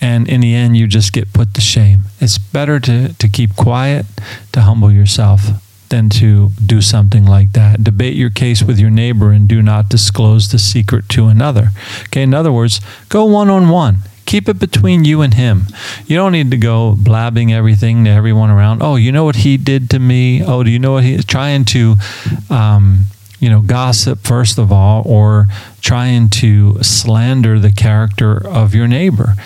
And 0.00 0.28
in 0.28 0.40
the 0.40 0.54
end, 0.54 0.76
you 0.76 0.86
just 0.86 1.12
get 1.12 1.32
put 1.32 1.54
to 1.54 1.60
shame. 1.60 2.02
It's 2.20 2.38
better 2.38 2.78
to, 2.80 3.14
to 3.14 3.28
keep 3.28 3.56
quiet, 3.56 4.06
to 4.52 4.62
humble 4.62 4.92
yourself, 4.92 5.42
than 5.88 6.10
to 6.10 6.50
do 6.64 6.80
something 6.80 7.24
like 7.24 7.52
that. 7.52 7.84
Debate 7.84 8.16
your 8.16 8.30
case 8.30 8.62
with 8.62 8.78
your 8.78 8.90
neighbor 8.90 9.30
and 9.30 9.48
do 9.48 9.62
not 9.62 9.88
disclose 9.88 10.50
the 10.50 10.58
secret 10.58 11.08
to 11.10 11.26
another. 11.26 11.68
Okay, 12.04 12.22
in 12.22 12.34
other 12.34 12.52
words, 12.52 12.80
go 13.08 13.24
one 13.24 13.48
on 13.48 13.68
one. 13.68 13.98
Keep 14.26 14.48
it 14.48 14.58
between 14.58 15.04
you 15.04 15.22
and 15.22 15.34
him. 15.34 15.66
You 16.06 16.16
don't 16.16 16.32
need 16.32 16.50
to 16.50 16.56
go 16.56 16.96
blabbing 16.98 17.52
everything 17.52 18.04
to 18.04 18.10
everyone 18.10 18.50
around. 18.50 18.82
Oh, 18.82 18.96
you 18.96 19.12
know 19.12 19.24
what 19.24 19.36
he 19.36 19.56
did 19.56 19.88
to 19.90 20.00
me? 20.00 20.44
Oh, 20.44 20.64
do 20.64 20.70
you 20.70 20.80
know 20.80 20.92
what 20.92 21.04
he 21.04 21.14
is 21.14 21.24
trying 21.24 21.64
to, 21.66 21.94
um, 22.50 23.04
you 23.38 23.48
know, 23.48 23.60
gossip 23.60 24.18
first 24.18 24.58
of 24.58 24.72
all, 24.72 25.04
or 25.06 25.46
trying 25.80 26.28
to 26.30 26.82
slander 26.82 27.60
the 27.60 27.70
character 27.70 28.44
of 28.44 28.74
your 28.74 28.88
neighbor? 28.88 29.36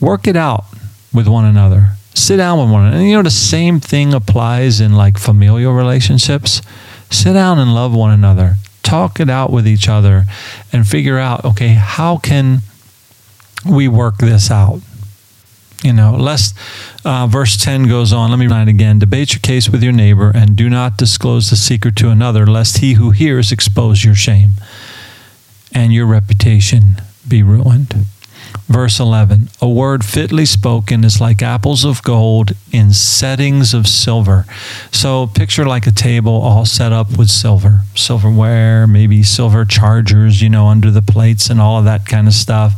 Work 0.00 0.26
it 0.26 0.36
out 0.36 0.64
with 1.12 1.28
one 1.28 1.44
another. 1.44 1.90
Sit 2.14 2.38
down 2.38 2.58
with 2.58 2.70
one 2.70 2.82
another. 2.82 2.98
And 2.98 3.08
you 3.08 3.16
know, 3.16 3.22
the 3.22 3.30
same 3.30 3.80
thing 3.80 4.14
applies 4.14 4.80
in 4.80 4.94
like 4.94 5.18
familial 5.18 5.72
relationships. 5.72 6.62
Sit 7.10 7.34
down 7.34 7.58
and 7.58 7.74
love 7.74 7.94
one 7.94 8.12
another. 8.12 8.56
Talk 8.82 9.20
it 9.20 9.28
out 9.28 9.50
with 9.50 9.66
each 9.66 9.88
other 9.88 10.24
and 10.72 10.86
figure 10.86 11.18
out, 11.18 11.44
okay, 11.44 11.74
how 11.74 12.18
can 12.18 12.62
we 13.68 13.88
work 13.88 14.18
this 14.18 14.50
out. 14.50 14.80
You 15.82 15.92
know, 15.92 16.16
lest 16.16 16.56
uh, 17.04 17.26
verse 17.26 17.56
10 17.56 17.88
goes 17.88 18.12
on. 18.12 18.30
Let 18.30 18.38
me 18.38 18.46
read 18.46 18.68
it 18.68 18.70
again. 18.70 18.98
Debate 18.98 19.34
your 19.34 19.40
case 19.40 19.68
with 19.68 19.82
your 19.82 19.92
neighbor 19.92 20.32
and 20.34 20.56
do 20.56 20.70
not 20.70 20.96
disclose 20.96 21.50
the 21.50 21.56
secret 21.56 21.96
to 21.96 22.08
another, 22.08 22.46
lest 22.46 22.78
he 22.78 22.94
who 22.94 23.10
hears 23.10 23.52
expose 23.52 24.04
your 24.04 24.14
shame 24.14 24.52
and 25.72 25.92
your 25.92 26.06
reputation 26.06 27.02
be 27.28 27.42
ruined. 27.42 28.06
Verse 28.68 28.98
11 28.98 29.48
A 29.60 29.68
word 29.68 30.04
fitly 30.04 30.44
spoken 30.44 31.04
is 31.04 31.20
like 31.20 31.42
apples 31.42 31.84
of 31.84 32.02
gold 32.02 32.52
in 32.72 32.92
settings 32.92 33.72
of 33.72 33.86
silver. 33.86 34.44
So 34.90 35.28
picture 35.28 35.64
like 35.64 35.86
a 35.86 35.92
table 35.92 36.32
all 36.32 36.64
set 36.64 36.92
up 36.92 37.16
with 37.16 37.30
silver, 37.30 37.82
silverware, 37.94 38.86
maybe 38.86 39.22
silver 39.22 39.64
chargers, 39.64 40.42
you 40.42 40.50
know, 40.50 40.66
under 40.66 40.90
the 40.90 41.02
plates 41.02 41.48
and 41.48 41.60
all 41.60 41.78
of 41.78 41.84
that 41.84 42.06
kind 42.06 42.26
of 42.26 42.34
stuff. 42.34 42.74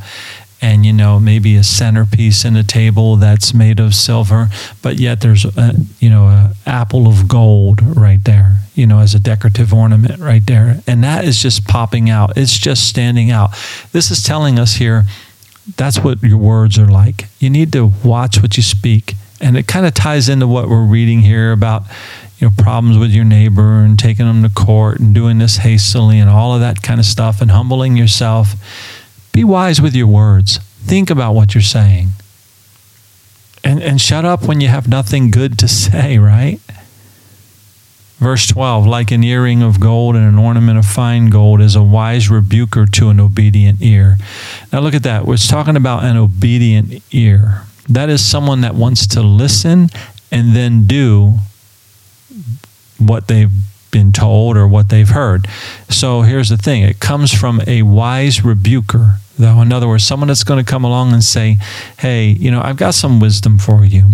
And 0.61 0.85
you 0.85 0.93
know 0.93 1.21
maybe 1.21 1.55
a 1.55 1.63
centerpiece 1.63 2.45
in 2.45 2.57
a 2.57 2.65
table 2.65 3.15
that's 3.15 3.55
made 3.55 3.79
of 3.79 3.95
silver 3.95 4.49
but 4.83 4.97
yet 4.97 5.21
there's 5.21 5.45
a 5.45 5.75
you 6.01 6.11
know 6.11 6.27
a 6.27 6.53
apple 6.67 7.07
of 7.07 7.29
gold 7.29 7.81
right 7.97 8.19
there 8.25 8.59
you 8.79 8.87
know 8.87 9.01
as 9.01 9.15
a 9.15 9.19
decorative 9.19 9.75
ornament 9.75 10.21
right 10.21 10.47
there. 10.47 10.81
And 10.87 11.03
that 11.03 11.25
is 11.25 11.43
just 11.43 11.67
popping 11.67 12.09
out. 12.09 12.37
It's 12.37 12.57
just 12.57 12.89
standing 12.89 13.31
out. 13.31 13.51
This 13.93 14.11
is 14.11 14.23
telling 14.23 14.59
us 14.59 14.75
here 14.75 15.05
that's 15.77 15.99
what 15.99 16.23
your 16.23 16.39
words 16.39 16.79
are 16.79 16.89
like 16.89 17.27
you 17.39 17.51
need 17.51 17.73
to 17.73 17.93
watch 18.05 18.41
what 18.41 18.57
you 18.57 18.63
speak 18.63 19.15
and 19.41 19.57
it 19.57 19.67
kind 19.67 19.87
of 19.87 19.95
ties 19.95 20.29
into 20.29 20.47
what 20.47 20.69
we're 20.69 20.85
reading 20.85 21.21
here 21.21 21.53
about 21.53 21.83
you 22.39 22.47
know 22.47 22.53
problems 22.57 22.97
with 22.97 23.11
your 23.11 23.25
neighbor 23.25 23.81
and 23.81 23.99
taking 23.99 24.27
them 24.27 24.43
to 24.43 24.49
court 24.49 24.99
and 25.01 25.15
doing 25.15 25.39
this 25.39 25.59
hastily 25.59 26.19
and 26.19 26.31
all 26.31 26.55
of 26.55 26.61
that 26.61 26.83
kind 26.83 27.01
of 27.01 27.07
stuff 27.07 27.41
and 27.41 27.51
humbling 27.51 27.97
yourself 27.97 28.55
be 29.39 29.45
wise 29.45 29.81
with 29.81 29.95
your 29.95 30.09
words. 30.09 30.59
Think 30.59 31.11
about 31.11 31.33
what 31.33 31.55
you're 31.55 31.63
saying. 31.63 32.09
And, 33.63 33.81
and 33.81 34.01
shut 34.01 34.25
up 34.25 34.43
when 34.43 34.61
you 34.61 34.67
have 34.67 34.89
nothing 34.89 35.31
good 35.31 35.59
to 35.61 35.69
say, 35.85 36.19
right? 36.19 36.61
Verse 38.19 38.49
12, 38.49 38.85
like 38.85 39.13
an 39.13 39.23
earring 39.23 39.63
of 39.63 39.79
gold 39.79 40.17
and 40.17 40.27
an 40.27 40.39
ornament 40.39 40.77
of 40.77 40.87
fine 40.87 41.31
gold 41.31 41.61
is 41.61 41.77
a 41.77 41.83
wise 41.83 42.29
rebuker 42.29 42.85
to 42.85 43.11
an 43.11 43.21
obedient 43.21 43.81
ear. 43.81 44.17
Now 44.73 44.81
look 44.81 44.95
at 44.95 45.05
that. 45.05 45.25
We're 45.25 45.37
talking 45.37 45.77
about 45.77 46.03
an 46.03 46.17
obedient 46.17 47.03
ear. 47.13 47.63
That 47.89 48.09
is 48.09 48.25
someone 48.25 48.63
that 48.63 48.75
wants 48.75 49.07
to 49.09 49.23
listen 49.23 49.89
and 50.33 50.55
then 50.55 50.87
do 50.87 51.39
what 52.99 53.29
they've 53.29 53.53
been 53.93 54.13
told 54.13 54.57
or 54.57 54.67
what 54.67 54.89
they've 54.89 55.09
heard. 55.09 55.47
So 55.89 56.23
here's 56.23 56.49
the 56.49 56.57
thing 56.57 56.83
it 56.83 56.99
comes 56.99 57.33
from 57.33 57.61
a 57.67 57.83
wise 57.83 58.45
rebuker 58.45 59.19
though. 59.39 59.61
In 59.61 59.73
other 59.73 59.89
words, 59.89 60.05
someone 60.05 60.29
that's 60.29 60.45
going 60.45 60.63
to 60.63 60.69
come 60.69 60.85
along 60.85 61.13
and 61.13 61.23
say, 61.23 61.59
hey, 61.99 62.27
you 62.27 62.51
know, 62.51 62.61
I've 62.61 62.77
got 62.77 62.95
some 62.95 63.21
wisdom 63.21 63.59
for 63.59 63.85
you. 63.85 64.11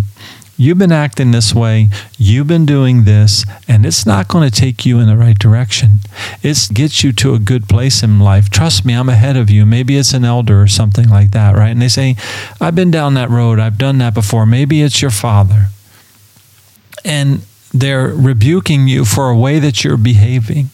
You've 0.57 0.77
been 0.77 0.91
acting 0.91 1.31
this 1.31 1.53
way, 1.53 1.89
you've 2.17 2.47
been 2.47 2.65
doing 2.65 3.03
this, 3.03 3.45
and 3.67 3.85
it's 3.85 4.05
not 4.05 4.29
going 4.29 4.49
to 4.49 4.61
take 4.61 4.85
you 4.85 4.99
in 4.99 5.07
the 5.07 5.17
right 5.17 5.37
direction. 5.37 5.99
It 6.41 6.69
gets 6.73 7.03
you 7.03 7.11
to 7.13 7.33
a 7.33 7.39
good 7.39 7.67
place 7.67 8.01
in 8.01 8.19
life. 8.19 8.49
Trust 8.49 8.85
me, 8.85 8.93
I'm 8.93 9.09
ahead 9.09 9.35
of 9.35 9.49
you. 9.49 9.65
Maybe 9.65 9.97
it's 9.97 10.13
an 10.13 10.23
elder 10.23 10.61
or 10.61 10.67
something 10.67 11.09
like 11.09 11.31
that, 11.31 11.55
right? 11.55 11.71
And 11.71 11.81
they 11.81 11.89
say, 11.89 12.15
I've 12.61 12.75
been 12.75 12.89
down 12.89 13.15
that 13.15 13.29
road, 13.29 13.59
I've 13.59 13.77
done 13.77 13.97
that 13.97 14.13
before. 14.13 14.45
Maybe 14.45 14.81
it's 14.81 15.01
your 15.01 15.11
father. 15.11 15.67
And 17.03 17.45
they're 17.73 18.07
rebuking 18.07 18.87
you 18.87 19.03
for 19.03 19.29
a 19.29 19.37
way 19.37 19.59
that 19.59 19.83
you're 19.83 19.97
behaving. 19.97 20.69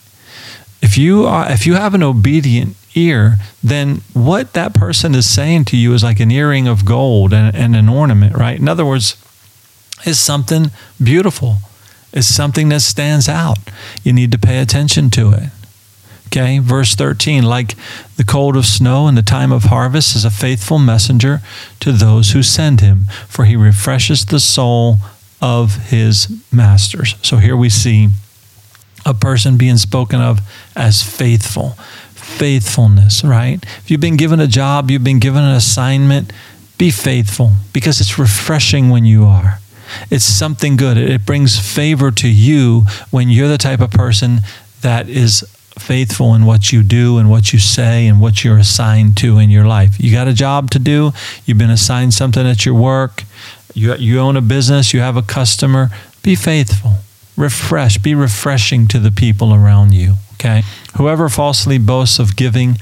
If 0.83 0.97
you 0.97 1.25
are, 1.25 1.51
if 1.51 1.65
you 1.65 1.73
have 1.73 1.95
an 1.95 2.03
obedient 2.03 2.75
ear, 2.93 3.37
then 3.63 4.01
what 4.13 4.53
that 4.53 4.73
person 4.73 5.15
is 5.15 5.27
saying 5.27 5.65
to 5.65 5.77
you 5.77 5.93
is 5.93 6.03
like 6.03 6.19
an 6.19 6.29
earring 6.29 6.67
of 6.67 6.85
gold 6.85 7.33
and, 7.33 7.55
and 7.55 7.75
an 7.75 7.89
ornament, 7.89 8.35
right? 8.35 8.59
In 8.59 8.67
other 8.67 8.85
words, 8.85 9.15
is 10.05 10.19
something 10.19 10.71
beautiful. 11.01 11.57
It's 12.13 12.27
something 12.27 12.69
that 12.69 12.81
stands 12.81 13.29
out. 13.29 13.57
You 14.03 14.13
need 14.13 14.31
to 14.31 14.37
pay 14.37 14.59
attention 14.59 15.09
to 15.11 15.31
it. 15.31 15.49
Okay, 16.27 16.59
verse 16.59 16.95
13, 16.95 17.43
like 17.43 17.75
the 18.15 18.23
cold 18.23 18.55
of 18.55 18.65
snow 18.65 19.07
in 19.07 19.15
the 19.15 19.21
time 19.21 19.51
of 19.51 19.63
harvest 19.63 20.15
is 20.15 20.23
a 20.23 20.31
faithful 20.31 20.79
messenger 20.79 21.41
to 21.81 21.91
those 21.91 22.31
who 22.31 22.41
send 22.41 22.79
him, 22.79 23.03
for 23.27 23.43
he 23.43 23.57
refreshes 23.57 24.25
the 24.25 24.39
soul 24.39 24.97
of 25.41 25.89
his 25.89 26.41
masters. 26.51 27.15
So 27.21 27.37
here 27.37 27.57
we 27.57 27.69
see 27.69 28.09
a 29.05 29.13
person 29.13 29.57
being 29.57 29.77
spoken 29.77 30.21
of 30.21 30.39
as 30.75 31.03
faithful 31.03 31.75
faithfulness, 32.21 33.23
right? 33.23 33.63
If 33.63 33.91
you've 33.91 34.01
been 34.01 34.17
given 34.17 34.39
a 34.39 34.47
job, 34.47 34.89
you've 34.89 35.03
been 35.03 35.19
given 35.19 35.43
an 35.43 35.55
assignment, 35.55 36.31
be 36.77 36.89
faithful 36.89 37.51
because 37.73 37.99
it's 37.99 38.17
refreshing 38.17 38.89
when 38.89 39.05
you 39.05 39.25
are. 39.25 39.59
It's 40.09 40.23
something 40.23 40.75
good. 40.75 40.97
It 40.97 41.25
brings 41.25 41.59
favor 41.59 42.11
to 42.11 42.27
you 42.27 42.83
when 43.09 43.29
you're 43.29 43.47
the 43.47 43.57
type 43.57 43.79
of 43.79 43.91
person 43.91 44.41
that 44.81 45.09
is 45.09 45.43
faithful 45.79 46.33
in 46.35 46.45
what 46.45 46.71
you 46.71 46.83
do 46.83 47.17
and 47.17 47.29
what 47.29 47.53
you 47.53 47.59
say 47.59 48.07
and 48.07 48.19
what 48.19 48.43
you're 48.43 48.57
assigned 48.57 49.17
to 49.17 49.37
in 49.37 49.49
your 49.49 49.65
life. 49.65 49.95
You 49.99 50.11
got 50.11 50.27
a 50.27 50.33
job 50.33 50.69
to 50.71 50.79
do, 50.79 51.11
you've 51.45 51.57
been 51.57 51.69
assigned 51.69 52.13
something 52.13 52.45
at 52.45 52.65
your 52.65 52.75
work, 52.75 53.23
you, 53.73 53.95
you 53.95 54.19
own 54.19 54.35
a 54.37 54.41
business, 54.41 54.93
you 54.93 54.99
have 54.99 55.17
a 55.17 55.21
customer, 55.21 55.89
be 56.23 56.35
faithful. 56.35 56.97
Refresh, 57.37 57.97
be 57.97 58.13
refreshing 58.13 58.87
to 58.89 58.99
the 58.99 59.11
people 59.11 59.53
around 59.53 59.93
you. 59.93 60.15
Okay? 60.33 60.63
Whoever 60.97 61.29
falsely 61.29 61.77
boasts 61.77 62.19
of 62.19 62.35
giving 62.35 62.77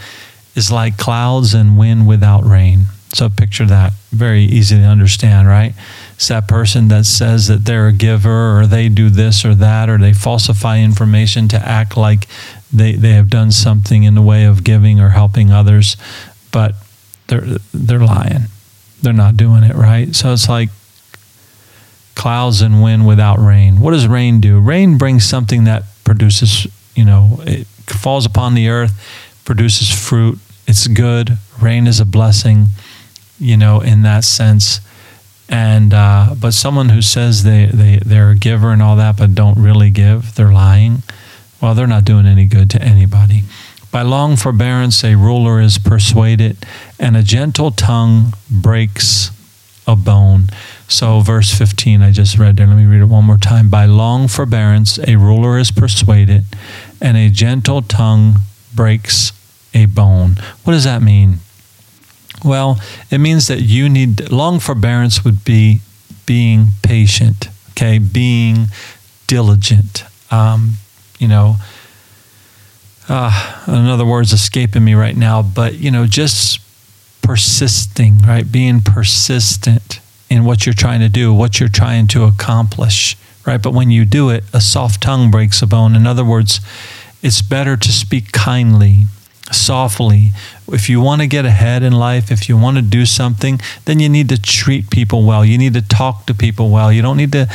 is 0.56 0.72
like 0.72 0.98
clouds 0.98 1.54
and 1.54 1.78
wind 1.78 2.08
without 2.08 2.44
rain. 2.44 2.86
So 3.14 3.30
picture 3.30 3.66
that. 3.66 3.94
Very 4.12 4.44
easy 4.44 4.78
to 4.78 4.84
understand, 4.84 5.48
right? 5.48 5.74
It's 6.14 6.28
that 6.28 6.48
person 6.48 6.90
that 6.90 7.06
says 7.06 7.48
that 7.48 7.66
they're 7.66 7.88
a 7.88 7.94
giver 7.94 8.60
or 8.60 8.68
they 8.68 8.88
do 8.88 9.10
this 9.10 9.44
or 9.44 9.56
that 9.56 9.90
or 9.90 9.98
they 9.98 10.14
falsify 10.14 10.80
information 10.80 11.48
to 11.50 11.58
act 11.58 11.98
like 11.98 12.28
they, 12.72 12.94
they 12.94 13.14
have 13.14 13.30
done 13.30 13.52
something 13.52 14.04
in 14.04 14.14
the 14.14 14.22
way 14.22 14.46
of 14.46 14.64
giving 14.64 15.00
or 15.00 15.10
helping 15.10 15.52
others, 15.52 15.98
but 16.52 16.76
they're 17.28 17.58
they're 17.74 18.00
lying. 18.00 18.44
They're 19.02 19.14
not 19.14 19.38
doing 19.38 19.64
it 19.64 19.76
right. 19.76 20.16
So 20.16 20.34
it's 20.34 20.50
like 20.50 20.70
clouds 22.16 22.62
and 22.62 22.84
wind 22.84 23.08
without 23.08 23.40
rain. 23.40 23.80
What 23.80 23.92
does 23.92 24.08
rain 24.08 24.40
do? 24.40 24.60
Rain 24.60 24.98
brings 24.98 25.26
something 25.26 25.64
that 25.64 25.84
produces 26.04 26.68
you 27.00 27.06
know, 27.06 27.40
it 27.46 27.66
falls 27.88 28.26
upon 28.26 28.56
the 28.56 28.68
earth, 28.68 28.92
produces 29.46 29.90
fruit. 29.90 30.38
It's 30.68 30.86
good. 30.88 31.38
Rain 31.62 31.88
is 31.88 32.02
a 32.02 32.06
blessing, 32.06 32.66
you 33.40 33.58
know, 33.58 33.82
in 33.82 34.02
that 34.04 34.24
sense. 34.24 34.82
And 35.48 35.94
uh, 35.94 36.36
but 36.40 36.54
someone 36.54 36.90
who 36.90 37.02
says 37.02 37.44
they, 37.44 37.66
they 37.66 37.98
they're 37.98 38.32
a 38.32 38.36
giver 38.36 38.72
and 38.72 38.82
all 38.82 38.96
that, 38.98 39.18
but 39.18 39.34
don't 39.34 39.58
really 39.58 39.90
give, 39.90 40.36
they're 40.36 40.52
lying. 40.52 41.02
Well, 41.62 41.74
they're 41.74 41.88
not 41.88 42.06
doing 42.06 42.26
any 42.26 42.46
good 42.46 42.70
to 42.72 42.82
anybody. 42.82 43.44
By 43.92 44.04
long 44.04 44.36
forbearance, 44.36 45.04
a 45.04 45.16
ruler 45.16 45.60
is 45.60 45.80
persuaded, 45.80 46.58
and 47.00 47.18
a 47.18 47.24
gentle 47.24 47.72
tongue 47.72 48.34
breaks 48.50 49.32
a 49.88 49.96
bone. 49.96 50.50
So, 50.88 51.22
verse 51.22 51.52
15, 51.52 52.02
I 52.04 52.12
just 52.12 52.38
read 52.38 52.58
there. 52.58 52.68
Let 52.68 52.78
me 52.78 52.86
read 52.86 53.02
it 53.02 53.06
one 53.06 53.26
more 53.26 53.38
time. 53.38 53.70
By 53.70 53.86
long 53.86 54.28
forbearance, 54.28 55.00
a 55.00 55.16
ruler 55.16 55.58
is 55.58 55.72
persuaded, 55.72 56.46
and 57.02 57.18
a 57.18 57.30
gentle 57.30 57.82
tongue 57.82 58.36
breaks 58.76 59.32
a 59.74 59.86
bone. 59.88 60.36
What 60.64 60.74
does 60.74 60.84
that 60.84 61.02
mean? 61.02 61.40
Well, 62.44 62.80
it 63.12 63.18
means 63.18 63.48
that 63.48 63.62
you 63.62 63.90
need 63.90 64.32
long 64.32 64.60
forbearance 64.60 65.24
would 65.26 65.44
be 65.44 65.82
being 66.26 66.68
patient, 66.84 67.50
okay, 67.72 67.98
being 67.98 68.68
diligent. 69.28 70.04
Um, 70.32 70.74
you 71.20 71.28
know, 71.28 71.56
uh, 73.10 73.64
in 73.68 73.88
other 73.88 74.06
words, 74.06 74.32
escaping 74.32 74.84
me 74.84 74.94
right 74.94 75.18
now, 75.18 75.42
but 75.42 75.76
you 75.76 75.92
know, 75.92 76.06
just 76.06 76.60
persisting, 77.22 78.20
right? 78.20 78.50
Being 78.50 78.82
persistent 78.82 80.00
in 80.30 80.46
what 80.46 80.66
you're 80.66 80.76
trying 80.76 81.00
to 81.00 81.10
do, 81.10 81.34
what 81.34 81.60
you're 81.60 81.70
trying 81.70 82.08
to 82.08 82.24
accomplish, 82.24 83.18
right? 83.46 83.62
But 83.62 83.74
when 83.74 83.90
you 83.92 84.06
do 84.06 84.30
it, 84.30 84.44
a 84.54 84.62
soft 84.62 85.02
tongue 85.02 85.32
breaks 85.32 85.62
a 85.62 85.68
bone. 85.68 85.96
In 85.96 86.06
other 86.06 86.24
words, 86.24 86.62
it's 87.22 87.42
better 87.42 87.76
to 87.76 87.92
speak 87.92 88.32
kindly, 88.32 89.06
softly. 89.52 90.32
If 90.68 90.90
you 90.90 91.02
want 91.02 91.22
to 91.22 91.28
get 91.28 91.46
ahead 91.46 91.84
in 91.84 91.94
life, 91.94 92.32
if 92.32 92.48
you 92.48 92.58
want 92.58 92.78
to 92.78 92.84
do 92.84 93.06
something, 93.06 93.60
then 93.86 94.00
you 94.00 94.10
need 94.10 94.30
to 94.30 94.42
treat 94.42 94.90
people 94.90 95.26
well. 95.26 95.44
You 95.44 95.58
need 95.58 95.74
to 95.74 95.82
talk 95.82 96.26
to 96.28 96.34
people 96.34 96.70
well. 96.70 96.92
You 96.92 97.02
don't 97.02 97.18
need 97.18 97.32
to 97.34 97.48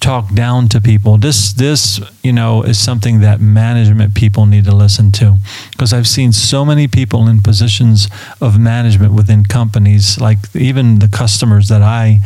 talk 0.00 0.34
down 0.34 0.68
to 0.68 0.80
people. 0.80 1.18
This 1.18 1.52
this, 1.52 2.00
you 2.22 2.32
know, 2.32 2.62
is 2.62 2.78
something 2.78 3.20
that 3.20 3.40
management 3.40 4.14
people 4.14 4.46
need 4.46 4.64
to 4.64 4.74
listen 4.74 5.12
to. 5.12 5.36
Because 5.72 5.92
I've 5.92 6.08
seen 6.08 6.32
so 6.32 6.64
many 6.64 6.88
people 6.88 7.28
in 7.28 7.40
positions 7.42 8.08
of 8.40 8.58
management 8.58 9.12
within 9.12 9.44
companies, 9.44 10.20
like 10.20 10.38
even 10.54 10.98
the 10.98 11.08
customers 11.08 11.68
that 11.68 11.82
I, 11.82 12.20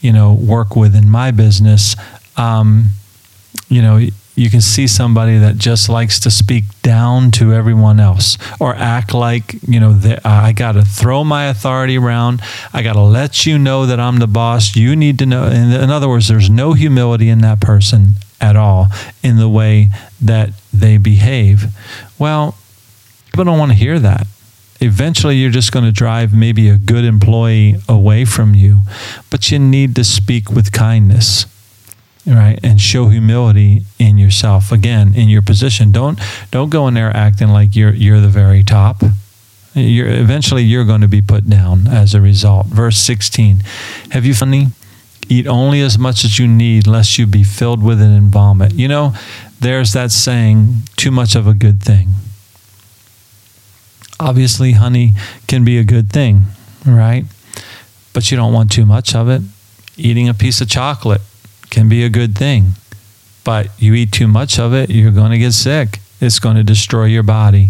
you 0.00 0.12
know, 0.12 0.32
work 0.32 0.76
with 0.76 0.94
in 0.94 1.08
my 1.08 1.30
business, 1.30 1.96
um, 2.36 2.86
you 3.68 3.82
know, 3.82 3.98
you 4.36 4.50
can 4.50 4.60
see 4.60 4.86
somebody 4.86 5.38
that 5.38 5.56
just 5.56 5.88
likes 5.88 6.18
to 6.20 6.30
speak 6.30 6.64
down 6.82 7.30
to 7.30 7.52
everyone 7.52 8.00
else 8.00 8.36
or 8.58 8.74
act 8.74 9.14
like 9.14 9.54
you 9.66 9.78
know 9.78 9.98
i 10.24 10.52
got 10.52 10.72
to 10.72 10.82
throw 10.82 11.24
my 11.24 11.46
authority 11.46 11.96
around. 11.96 12.40
I 12.72 12.82
got 12.82 12.94
to 12.94 13.02
let 13.02 13.46
you 13.46 13.58
know 13.58 13.86
that 13.86 14.00
i'm 14.00 14.18
the 14.18 14.26
boss. 14.26 14.74
You 14.76 14.96
need 14.96 15.18
to 15.20 15.26
know 15.26 15.46
in, 15.46 15.72
in 15.72 15.90
other 15.90 16.08
words 16.08 16.28
there's 16.28 16.50
no 16.50 16.72
humility 16.72 17.28
in 17.28 17.38
that 17.40 17.60
person 17.60 18.14
at 18.40 18.56
all 18.56 18.88
in 19.22 19.36
the 19.36 19.48
way 19.48 19.88
that 20.20 20.50
they 20.72 20.96
behave. 20.96 21.66
Well 22.18 22.56
people 23.26 23.44
don't 23.44 23.58
want 23.58 23.72
to 23.72 23.78
hear 23.78 23.98
that. 23.98 24.26
Eventually 24.80 25.36
you're 25.36 25.50
just 25.50 25.72
going 25.72 25.84
to 25.84 25.92
drive 25.92 26.34
maybe 26.34 26.68
a 26.68 26.76
good 26.76 27.04
employee 27.04 27.76
away 27.88 28.24
from 28.24 28.54
you 28.54 28.80
but 29.30 29.50
you 29.50 29.58
need 29.58 29.94
to 29.94 30.04
speak 30.04 30.50
with 30.50 30.72
kindness 30.72 31.46
right 32.26 32.58
and 32.62 32.80
show 32.80 33.08
humility 33.08 33.84
in 33.98 34.18
yourself. 34.18 34.72
Again 34.72 35.14
in 35.14 35.28
your 35.28 35.42
position 35.42 35.92
don't 35.92 36.18
don't 36.50 36.70
go 36.70 36.88
in 36.88 36.94
there 36.94 37.14
acting 37.14 37.48
like 37.48 37.76
you're 37.76 37.92
you're 37.92 38.20
the 38.20 38.28
very 38.28 38.62
top. 38.62 39.02
You're 39.74 40.08
eventually 40.08 40.62
you're 40.62 40.84
going 40.84 41.00
to 41.00 41.08
be 41.08 41.20
put 41.20 41.48
down 41.50 41.88
as 41.88 42.14
a 42.14 42.20
result. 42.20 42.66
Verse 42.66 42.96
16 42.98 43.62
have 44.10 44.24
you 44.24 44.34
funny 44.34 44.68
eat 45.28 45.46
only 45.46 45.80
as 45.80 45.98
much 45.98 46.24
as 46.24 46.38
you 46.38 46.46
need 46.46 46.86
lest 46.86 47.18
you 47.18 47.26
be 47.26 47.42
filled 47.42 47.82
with 47.82 48.00
it 48.00 48.06
and 48.06 48.30
vomit. 48.30 48.74
You 48.74 48.88
know 48.88 49.14
there's 49.60 49.92
that 49.92 50.10
saying 50.10 50.82
too 50.96 51.10
much 51.10 51.34
of 51.34 51.46
a 51.46 51.54
good 51.54 51.82
thing. 51.82 52.10
Obviously 54.20 54.72
honey 54.72 55.12
can 55.48 55.64
be 55.64 55.78
a 55.78 55.84
good 55.84 56.10
thing 56.10 56.44
right? 56.86 57.24
But 58.12 58.30
you 58.30 58.36
don't 58.36 58.52
want 58.52 58.70
too 58.70 58.86
much 58.86 59.14
of 59.14 59.28
it. 59.28 59.42
Eating 59.96 60.28
a 60.28 60.34
piece 60.34 60.60
of 60.60 60.68
chocolate 60.68 61.20
can 61.74 61.88
be 61.88 62.04
a 62.04 62.08
good 62.08 62.36
thing. 62.36 62.72
But 63.42 63.68
you 63.78 63.94
eat 63.94 64.12
too 64.12 64.28
much 64.28 64.58
of 64.58 64.72
it, 64.72 64.88
you're 64.88 65.10
going 65.10 65.32
to 65.32 65.38
get 65.38 65.52
sick. 65.52 65.98
It's 66.20 66.38
going 66.38 66.56
to 66.56 66.62
destroy 66.62 67.04
your 67.06 67.22
body. 67.22 67.68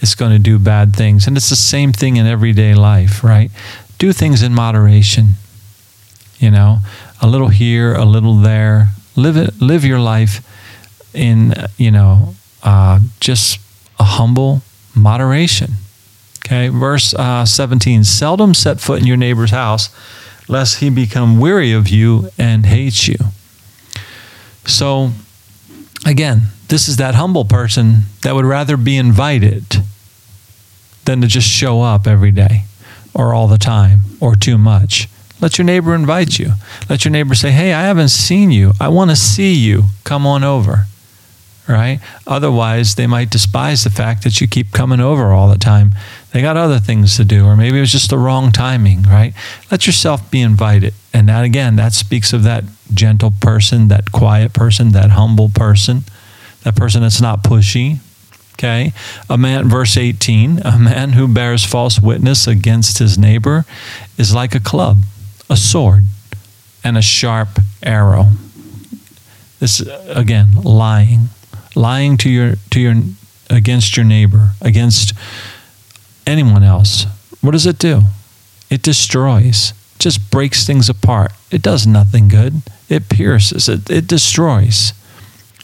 It's 0.00 0.14
going 0.14 0.30
to 0.30 0.38
do 0.38 0.58
bad 0.58 0.94
things. 0.94 1.26
And 1.26 1.36
it's 1.36 1.48
the 1.48 1.56
same 1.56 1.92
thing 1.92 2.16
in 2.16 2.26
everyday 2.26 2.74
life, 2.74 3.24
right? 3.24 3.50
Do 3.98 4.12
things 4.12 4.42
in 4.42 4.54
moderation. 4.54 5.30
You 6.38 6.50
know, 6.50 6.78
a 7.20 7.26
little 7.26 7.48
here, 7.48 7.94
a 7.94 8.04
little 8.04 8.36
there. 8.36 8.88
Live 9.16 9.36
it, 9.36 9.60
live 9.60 9.84
your 9.84 9.98
life 9.98 10.46
in, 11.14 11.54
you 11.78 11.90
know, 11.90 12.34
uh, 12.62 13.00
just 13.18 13.58
a 13.98 14.04
humble 14.04 14.60
moderation. 14.94 15.72
Okay, 16.44 16.68
verse 16.68 17.14
uh, 17.14 17.46
17 17.46 18.04
Seldom 18.04 18.54
set 18.54 18.78
foot 18.78 19.00
in 19.00 19.06
your 19.06 19.16
neighbor's 19.16 19.50
house, 19.50 19.88
lest 20.46 20.78
he 20.80 20.90
become 20.90 21.40
weary 21.40 21.72
of 21.72 21.88
you 21.88 22.28
and 22.38 22.66
hate 22.66 23.08
you. 23.08 23.16
So, 24.66 25.10
again, 26.04 26.48
this 26.68 26.88
is 26.88 26.96
that 26.96 27.14
humble 27.14 27.44
person 27.44 28.02
that 28.22 28.34
would 28.34 28.44
rather 28.44 28.76
be 28.76 28.96
invited 28.96 29.64
than 31.04 31.20
to 31.20 31.26
just 31.26 31.48
show 31.48 31.82
up 31.82 32.06
every 32.06 32.32
day 32.32 32.64
or 33.14 33.32
all 33.32 33.46
the 33.46 33.58
time 33.58 34.00
or 34.20 34.34
too 34.34 34.58
much. 34.58 35.08
Let 35.40 35.58
your 35.58 35.64
neighbor 35.64 35.94
invite 35.94 36.38
you. 36.38 36.52
Let 36.88 37.04
your 37.04 37.12
neighbor 37.12 37.34
say, 37.34 37.50
Hey, 37.50 37.72
I 37.72 37.82
haven't 37.82 38.08
seen 38.08 38.50
you. 38.50 38.72
I 38.80 38.88
want 38.88 39.10
to 39.10 39.16
see 39.16 39.54
you. 39.54 39.84
Come 40.04 40.26
on 40.26 40.42
over. 40.42 40.86
Right? 41.68 41.98
Otherwise, 42.28 42.94
they 42.94 43.08
might 43.08 43.30
despise 43.30 43.82
the 43.82 43.90
fact 43.90 44.22
that 44.22 44.40
you 44.40 44.46
keep 44.46 44.70
coming 44.70 45.00
over 45.00 45.32
all 45.32 45.48
the 45.48 45.58
time. 45.58 45.96
They 46.32 46.40
got 46.40 46.56
other 46.56 46.78
things 46.78 47.16
to 47.16 47.24
do, 47.24 47.44
or 47.44 47.56
maybe 47.56 47.78
it 47.78 47.80
was 47.80 47.90
just 47.90 48.10
the 48.10 48.18
wrong 48.18 48.52
timing, 48.52 49.02
right? 49.02 49.34
Let 49.70 49.84
yourself 49.86 50.30
be 50.30 50.40
invited. 50.40 50.94
And 51.12 51.28
that, 51.28 51.44
again, 51.44 51.74
that 51.76 51.92
speaks 51.92 52.32
of 52.32 52.44
that 52.44 52.62
gentle 52.94 53.32
person, 53.40 53.88
that 53.88 54.12
quiet 54.12 54.52
person, 54.52 54.92
that 54.92 55.10
humble 55.10 55.48
person, 55.48 56.04
that 56.62 56.76
person 56.76 57.02
that's 57.02 57.20
not 57.20 57.42
pushy. 57.42 57.98
Okay. 58.54 58.92
A 59.28 59.36
man, 59.36 59.68
verse 59.68 59.96
18, 59.96 60.60
a 60.64 60.78
man 60.78 61.12
who 61.12 61.28
bears 61.28 61.64
false 61.64 62.00
witness 62.00 62.46
against 62.46 62.98
his 62.98 63.18
neighbor 63.18 63.64
is 64.16 64.34
like 64.34 64.54
a 64.54 64.60
club, 64.60 65.02
a 65.50 65.56
sword, 65.56 66.04
and 66.82 66.96
a 66.96 67.02
sharp 67.02 67.58
arrow. 67.82 68.30
This, 69.58 69.80
again, 70.08 70.52
lying. 70.62 71.28
Lying 71.76 72.16
to 72.18 72.28
your, 72.30 72.54
to 72.70 72.80
your, 72.80 72.94
against 73.48 73.96
your 73.96 74.04
neighbor, 74.04 74.50
against 74.60 75.12
anyone 76.26 76.64
else. 76.64 77.06
What 77.40 77.52
does 77.52 77.66
it 77.66 77.78
do? 77.78 78.02
It 78.70 78.82
destroys 78.82 79.72
just 79.98 80.30
breaks 80.30 80.66
things 80.66 80.88
apart. 80.88 81.32
It 81.50 81.62
does 81.62 81.86
nothing 81.86 82.28
good. 82.28 82.62
It 82.88 83.08
pierces, 83.08 83.68
it, 83.68 83.90
it 83.90 84.06
destroys. 84.06 84.92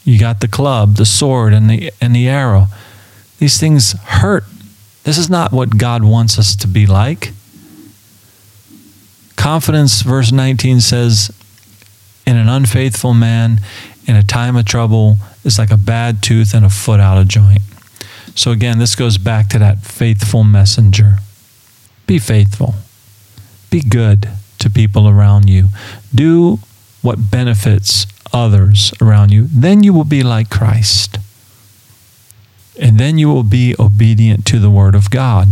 You 0.03 0.19
got 0.19 0.41
the 0.41 0.47
club, 0.47 0.95
the 0.95 1.05
sword, 1.05 1.53
and 1.53 1.69
the, 1.69 1.91
and 2.01 2.15
the 2.15 2.27
arrow. 2.27 2.67
These 3.39 3.59
things 3.59 3.93
hurt. 3.93 4.43
This 5.03 5.17
is 5.17 5.29
not 5.29 5.53
what 5.53 5.77
God 5.77 6.03
wants 6.03 6.37
us 6.37 6.55
to 6.57 6.67
be 6.67 6.85
like. 6.85 7.31
Confidence, 9.35 10.01
verse 10.01 10.31
19 10.31 10.81
says, 10.81 11.31
in 12.25 12.35
an 12.35 12.49
unfaithful 12.49 13.13
man, 13.13 13.59
in 14.07 14.15
a 14.15 14.23
time 14.23 14.55
of 14.55 14.65
trouble, 14.65 15.17
is 15.43 15.57
like 15.57 15.71
a 15.71 15.77
bad 15.77 16.21
tooth 16.23 16.53
and 16.53 16.65
a 16.65 16.69
foot 16.69 16.99
out 16.99 17.17
of 17.17 17.27
joint. 17.27 17.61
So 18.35 18.51
again, 18.51 18.79
this 18.79 18.95
goes 18.95 19.17
back 19.17 19.49
to 19.49 19.59
that 19.59 19.79
faithful 19.79 20.43
messenger. 20.43 21.17
Be 22.07 22.19
faithful. 22.19 22.75
Be 23.69 23.81
good 23.81 24.29
to 24.59 24.69
people 24.69 25.07
around 25.07 25.49
you. 25.49 25.69
Do 26.13 26.59
what 27.01 27.31
benefits 27.31 28.05
others 28.31 28.93
around 29.01 29.31
you. 29.31 29.47
Then 29.49 29.83
you 29.83 29.93
will 29.93 30.05
be 30.05 30.23
like 30.23 30.49
Christ. 30.49 31.17
And 32.79 32.97
then 32.97 33.17
you 33.17 33.29
will 33.29 33.43
be 33.43 33.75
obedient 33.77 34.45
to 34.47 34.59
the 34.59 34.69
word 34.69 34.95
of 34.95 35.11
God. 35.11 35.49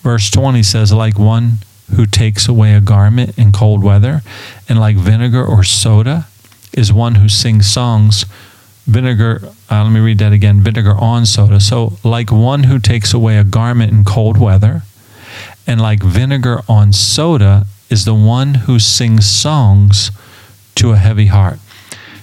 Verse 0.00 0.30
20 0.30 0.62
says, 0.62 0.92
like 0.92 1.18
one 1.18 1.58
who 1.94 2.06
takes 2.06 2.48
away 2.48 2.74
a 2.74 2.80
garment 2.80 3.38
in 3.38 3.52
cold 3.52 3.84
weather, 3.84 4.22
and 4.68 4.80
like 4.80 4.96
vinegar 4.96 5.44
or 5.44 5.62
soda 5.62 6.26
is 6.72 6.92
one 6.92 7.16
who 7.16 7.28
sings 7.28 7.70
songs. 7.70 8.24
Vinegar, 8.86 9.40
uh, 9.70 9.84
let 9.84 9.92
me 9.92 10.00
read 10.00 10.18
that 10.18 10.32
again 10.32 10.60
vinegar 10.60 10.96
on 10.96 11.24
soda. 11.24 11.60
So, 11.60 11.98
like 12.02 12.32
one 12.32 12.64
who 12.64 12.78
takes 12.78 13.14
away 13.14 13.38
a 13.38 13.44
garment 13.44 13.92
in 13.92 14.04
cold 14.04 14.38
weather, 14.38 14.82
and 15.66 15.80
like 15.80 16.02
vinegar 16.02 16.62
on 16.68 16.92
soda 16.92 17.66
is 17.88 18.04
the 18.04 18.14
one 18.14 18.54
who 18.54 18.78
sings 18.78 19.28
songs 19.28 20.10
to 20.74 20.92
a 20.92 20.96
heavy 20.96 21.26
heart. 21.26 21.58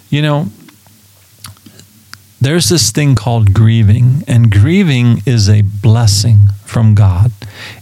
You 0.10 0.22
know, 0.22 0.48
there's 2.42 2.70
this 2.70 2.92
thing 2.92 3.16
called 3.16 3.54
grieving, 3.54 4.24
and 4.28 4.52
grieving 4.52 5.22
is 5.26 5.50
a 5.50 5.62
blessing 5.62 6.48
from 6.66 6.96
God. 6.96 7.32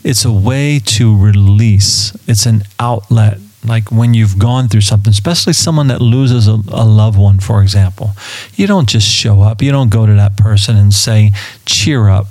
It's 0.04 0.26
a 0.26 0.32
way 0.32 0.80
to 0.86 1.16
release, 1.16 2.16
it's 2.28 2.46
an 2.46 2.64
outlet. 2.80 3.40
Like 3.66 3.92
when 3.92 4.14
you've 4.14 4.38
gone 4.38 4.70
through 4.70 4.82
something, 4.82 5.12
especially 5.12 5.54
someone 5.54 5.88
that 5.88 6.02
loses 6.02 6.48
a, 6.48 6.54
a 6.70 6.86
loved 6.86 7.18
one, 7.18 7.40
for 7.40 7.62
example, 7.62 8.12
you 8.56 8.68
don't 8.68 8.88
just 8.88 9.08
show 9.08 9.42
up. 9.42 9.62
You 9.62 9.72
don't 9.72 9.90
go 9.90 10.06
to 10.06 10.14
that 10.14 10.38
person 10.38 10.76
and 10.78 10.94
say, 10.94 11.32
cheer 11.66 12.08
up. 12.08 12.28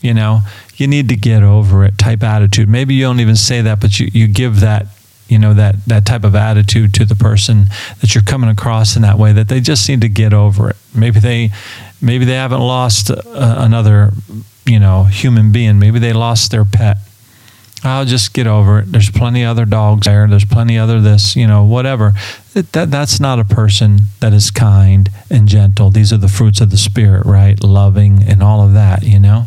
You 0.00 0.14
know, 0.14 0.40
you 0.76 0.86
need 0.86 1.08
to 1.10 1.16
get 1.16 1.42
over 1.42 1.84
it 1.84 1.96
type 1.98 2.22
attitude. 2.22 2.68
Maybe 2.68 2.94
you 2.94 3.04
don't 3.04 3.20
even 3.20 3.36
say 3.36 3.60
that, 3.62 3.80
but 3.80 3.98
you, 4.00 4.10
you 4.12 4.26
give 4.26 4.60
that 4.60 4.86
you 5.26 5.38
know 5.38 5.54
that 5.54 5.82
that 5.86 6.04
type 6.04 6.22
of 6.22 6.34
attitude 6.34 6.92
to 6.92 7.06
the 7.06 7.14
person 7.14 7.64
that 8.02 8.14
you're 8.14 8.22
coming 8.22 8.50
across 8.50 8.94
in 8.94 9.00
that 9.00 9.16
way 9.16 9.32
that 9.32 9.48
they 9.48 9.58
just 9.58 9.88
need 9.88 10.02
to 10.02 10.08
get 10.10 10.34
over 10.34 10.68
it 10.68 10.76
maybe 10.94 11.18
they 11.18 11.50
maybe 12.02 12.26
they 12.26 12.34
haven't 12.34 12.60
lost 12.60 13.10
uh, 13.10 13.22
another 13.32 14.12
you 14.66 14.78
know, 14.78 15.04
human 15.04 15.52
being. 15.52 15.78
Maybe 15.78 15.98
they 15.98 16.12
lost 16.12 16.50
their 16.50 16.64
pet. 16.64 16.98
I'll 17.84 18.06
just 18.06 18.32
get 18.32 18.46
over 18.46 18.78
it. 18.78 18.92
There's 18.92 19.10
plenty 19.10 19.44
other 19.44 19.66
dogs 19.66 20.06
there. 20.06 20.26
There's 20.26 20.46
plenty 20.46 20.78
other 20.78 21.00
this, 21.00 21.36
you 21.36 21.46
know, 21.46 21.64
whatever. 21.64 22.14
That, 22.54 22.72
that 22.72 22.90
that's 22.90 23.20
not 23.20 23.38
a 23.38 23.44
person 23.44 23.98
that 24.20 24.32
is 24.32 24.50
kind 24.50 25.10
and 25.30 25.46
gentle. 25.46 25.90
These 25.90 26.12
are 26.12 26.16
the 26.18 26.28
fruits 26.28 26.62
of 26.62 26.70
the 26.70 26.78
spirit, 26.78 27.26
right? 27.26 27.62
Loving 27.62 28.22
and 28.22 28.42
all 28.42 28.66
of 28.66 28.72
that, 28.72 29.02
you 29.02 29.18
know. 29.18 29.46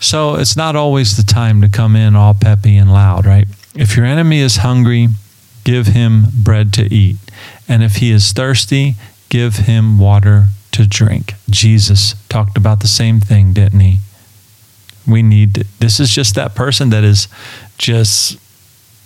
So 0.00 0.36
it's 0.36 0.56
not 0.56 0.74
always 0.74 1.16
the 1.16 1.22
time 1.22 1.60
to 1.60 1.68
come 1.68 1.94
in 1.94 2.16
all 2.16 2.34
peppy 2.34 2.76
and 2.76 2.90
loud, 2.90 3.26
right? 3.26 3.46
If 3.74 3.96
your 3.96 4.06
enemy 4.06 4.40
is 4.40 4.56
hungry, 4.56 5.08
give 5.64 5.88
him 5.88 6.24
bread 6.42 6.72
to 6.74 6.92
eat. 6.92 7.16
And 7.68 7.82
if 7.82 7.96
he 7.96 8.10
is 8.10 8.32
thirsty, 8.32 8.96
give 9.28 9.56
him 9.56 9.98
water 9.98 10.46
to 10.72 10.86
drink. 10.86 11.34
Jesus 11.48 12.14
talked 12.28 12.56
about 12.56 12.80
the 12.80 12.88
same 12.88 13.20
thing, 13.20 13.52
didn't 13.52 13.80
he? 13.80 13.98
We 15.06 15.22
need, 15.22 15.66
this 15.78 16.00
is 16.00 16.10
just 16.10 16.34
that 16.34 16.54
person 16.54 16.90
that 16.90 17.04
is 17.04 17.28
just 17.78 18.38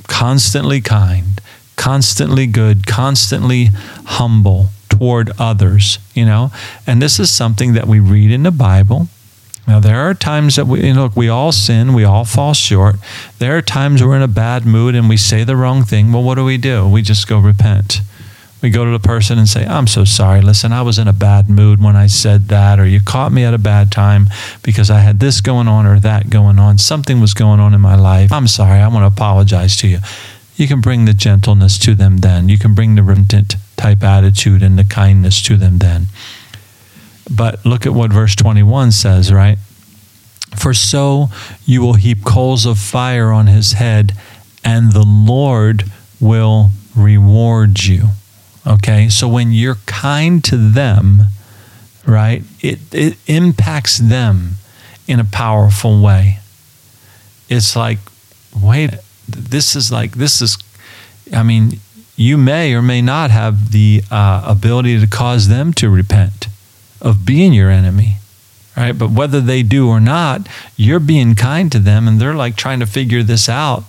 constantly 0.09 0.80
kind, 0.80 1.40
constantly 1.76 2.46
good, 2.46 2.87
constantly 2.87 3.68
humble 4.06 4.68
toward 4.88 5.30
others, 5.38 5.98
you 6.14 6.24
know? 6.24 6.50
And 6.87 7.00
this 7.00 7.18
is 7.18 7.30
something 7.30 7.74
that 7.74 7.87
we 7.87 8.00
read 8.00 8.30
in 8.30 8.42
the 8.42 8.50
Bible. 8.50 9.09
Now, 9.66 9.80
there 9.80 9.98
are 9.98 10.14
times 10.14 10.56
that 10.56 10.66
we, 10.66 10.92
look, 10.92 11.16
we 11.16 11.28
all 11.28 11.50
sin, 11.50 11.92
we 11.92 12.04
all 12.04 12.24
fall 12.24 12.54
short. 12.54 12.96
There 13.38 13.56
are 13.56 13.62
times 13.62 14.02
we're 14.02 14.16
in 14.16 14.22
a 14.22 14.28
bad 14.28 14.64
mood 14.64 14.94
and 14.94 15.09
we 15.09 15.16
say 15.16 15.42
the 15.42 15.56
wrong 15.56 15.82
thing. 15.82 16.12
Well, 16.12 16.22
what 16.22 16.37
do 16.37 16.44
we 16.44 16.56
do? 16.56 16.88
We 16.88 17.02
just 17.02 17.26
go 17.26 17.38
repent. 17.40 18.00
We 18.66 18.70
go 18.70 18.85
to 18.85 18.90
the 18.90 18.98
person 18.98 19.38
and 19.38 19.48
say, 19.48 19.64
I'm 19.64 19.87
so 19.87 20.05
sorry. 20.05 20.40
Listen, 20.40 20.72
I 20.72 20.83
was 20.83 20.98
in 20.98 21.07
a 21.07 21.12
bad 21.12 21.48
mood 21.48 21.81
when 21.81 21.94
I 21.94 22.09
said 22.09 22.48
that, 22.48 22.81
or 22.81 22.85
you 22.85 22.98
caught 23.00 23.31
me 23.31 23.44
at 23.44 23.55
a 23.55 23.59
bad 23.59 23.92
time 23.92 24.26
because 24.64 24.90
I 24.90 24.98
had 24.98 25.20
this 25.20 25.40
going 25.40 25.68
on 25.68 25.87
or 25.87 26.00
that 26.00 26.31
going 26.31 26.59
on. 26.59 26.79
Something 26.79 27.20
was 27.20 27.33
going 27.33 27.61
on 27.61 27.74
in 27.74 27.81
my 27.81 27.94
life. 27.94 28.33
I'm 28.33 28.48
sorry. 28.48 28.81
I 28.81 28.88
want 28.88 29.05
to 29.05 29.07
apologize 29.07 29.76
to 29.76 29.87
you. 29.87 29.98
You 30.57 30.66
can 30.66 30.81
bring 30.81 31.05
the 31.05 31.14
gentleness 31.14 31.79
to 31.79 31.94
them 31.94 32.16
then. 32.16 32.48
You 32.48 32.59
can 32.59 32.74
bring 32.74 32.96
the 32.96 33.05
repentant 33.05 33.55
type 33.76 34.02
attitude 34.02 34.64
and 34.64 34.76
the 34.76 34.83
kindness 34.83 35.40
to 35.42 35.57
them 35.57 35.79
then. 35.79 36.09
But 37.31 37.64
look 37.64 37.87
at 37.87 37.94
what 37.94 38.12
verse 38.12 38.35
21 38.35 38.90
says, 38.90 39.33
right? 39.33 39.59
For 40.57 40.74
so 40.74 41.29
you 41.66 41.83
will 41.83 41.94
heap 41.94 42.24
coals 42.24 42.66
of 42.66 42.81
fire 42.81 43.31
on 43.31 43.46
his 43.46 43.74
head, 43.74 44.14
and 44.64 44.90
the 44.90 45.07
Lord 45.07 45.85
will 46.18 46.72
reward 46.96 47.85
you. 47.85 48.09
Okay, 48.66 49.09
so 49.09 49.29
when 49.29 49.52
you're 49.52 49.79
kind 49.87 50.42
to 50.44 50.57
them, 50.57 51.22
right, 52.05 52.42
it, 52.61 52.81
it 52.92 53.16
impacts 53.29 53.98
them 53.98 54.57
in 55.07 55.20
a 55.20 55.24
powerful 55.24 56.02
way. 56.02 56.40
It's 57.48 57.76
like, 57.76 57.98
wait, 58.61 58.90
this 59.29 59.76
is 59.76 59.92
like, 59.92 60.16
this 60.16 60.42
is, 60.42 60.59
I 61.33 61.44
mean, 61.44 61.79
you 62.16 62.37
may 62.37 62.74
or 62.74 62.83
may 62.83 63.00
not 63.00 63.31
have 63.31 63.70
the 63.70 64.02
uh, 64.11 64.42
ability 64.44 64.98
to 64.98 65.07
cause 65.07 65.46
them 65.46 65.72
to 65.74 65.88
repent 65.88 66.48
of 67.00 67.24
being 67.24 67.52
your 67.52 67.70
enemy, 67.70 68.16
right? 68.76 68.98
But 68.98 69.12
whether 69.12 69.40
they 69.40 69.62
do 69.62 69.88
or 69.88 70.00
not, 70.00 70.48
you're 70.76 70.98
being 70.98 71.37
kind 71.37 71.70
to 71.70 71.79
them 71.79 72.09
and 72.09 72.18
they're 72.18 72.35
like 72.35 72.57
trying 72.57 72.81
to 72.81 72.87
figure 72.87 73.22
this 73.22 73.48
out. 73.48 73.85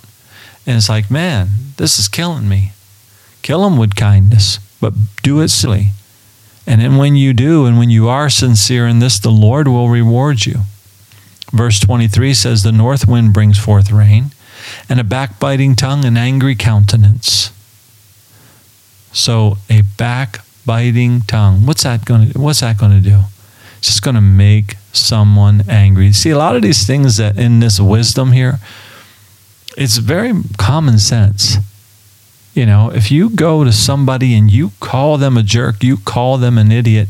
And 0.68 0.78
it's 0.78 0.90
like, 0.90 1.10
man, 1.10 1.48
this 1.78 1.98
is 1.98 2.08
killing 2.08 2.48
me. 2.48 2.74
Kill 3.42 3.64
them 3.64 3.78
with 3.78 3.96
kindness 3.96 4.60
but 4.80 4.94
do 5.24 5.42
it 5.42 5.50
silly. 5.50 5.92
And 6.66 6.82
then 6.82 6.98
when 6.98 7.16
you 7.16 7.34
do, 7.34 7.66
and 7.66 7.78
when 7.78 7.90
you 7.90 8.10
are 8.10 8.30
sincere 8.30 8.88
in 8.88 9.00
this, 9.00 9.20
the 9.20 9.32
Lord 9.32 9.68
will 9.68 9.90
reward 9.90 10.46
you. 10.46 10.62
Verse 11.52 11.80
23 11.80 12.34
says, 12.34 12.64
The 12.64 12.72
north 12.72 13.08
wind 13.08 13.34
brings 13.34 13.58
forth 13.58 13.90
rain, 13.90 14.32
and 14.90 15.00
a 15.00 15.04
backbiting 15.04 15.76
tongue, 15.76 16.04
an 16.04 16.18
angry 16.18 16.56
countenance. 16.56 17.52
So 19.14 19.58
a 19.70 19.82
backbiting 19.98 21.22
tongue, 21.22 21.66
what's 21.66 21.84
that 21.84 22.06
going 22.06 22.32
to 22.32 22.40
what's 22.40 22.60
that 22.60 22.78
going 22.78 22.92
to 22.92 23.10
do? 23.10 23.22
It's 23.78 23.88
just 23.88 24.04
going 24.04 24.16
to 24.16 24.22
make 24.22 24.76
someone 24.92 25.64
angry. 25.70 26.12
See, 26.12 26.32
a 26.32 26.38
lot 26.38 26.56
of 26.56 26.62
these 26.62 26.86
things 26.86 27.18
that 27.18 27.38
in 27.38 27.60
this 27.60 27.80
wisdom 27.80 28.32
here, 28.32 28.60
it's 29.78 29.98
very 29.98 30.34
common 30.58 31.00
sense. 31.00 31.58
You 32.58 32.66
know, 32.66 32.90
if 32.90 33.12
you 33.12 33.30
go 33.30 33.64
to 33.64 33.72
somebody 33.72 34.34
and 34.34 34.50
you 34.50 34.72
call 34.80 35.20
them 35.20 35.38
a 35.38 35.44
jerk, 35.44 35.84
you 35.84 35.98
call 35.98 36.40
them 36.40 36.58
an 36.58 36.72
idiot, 36.72 37.10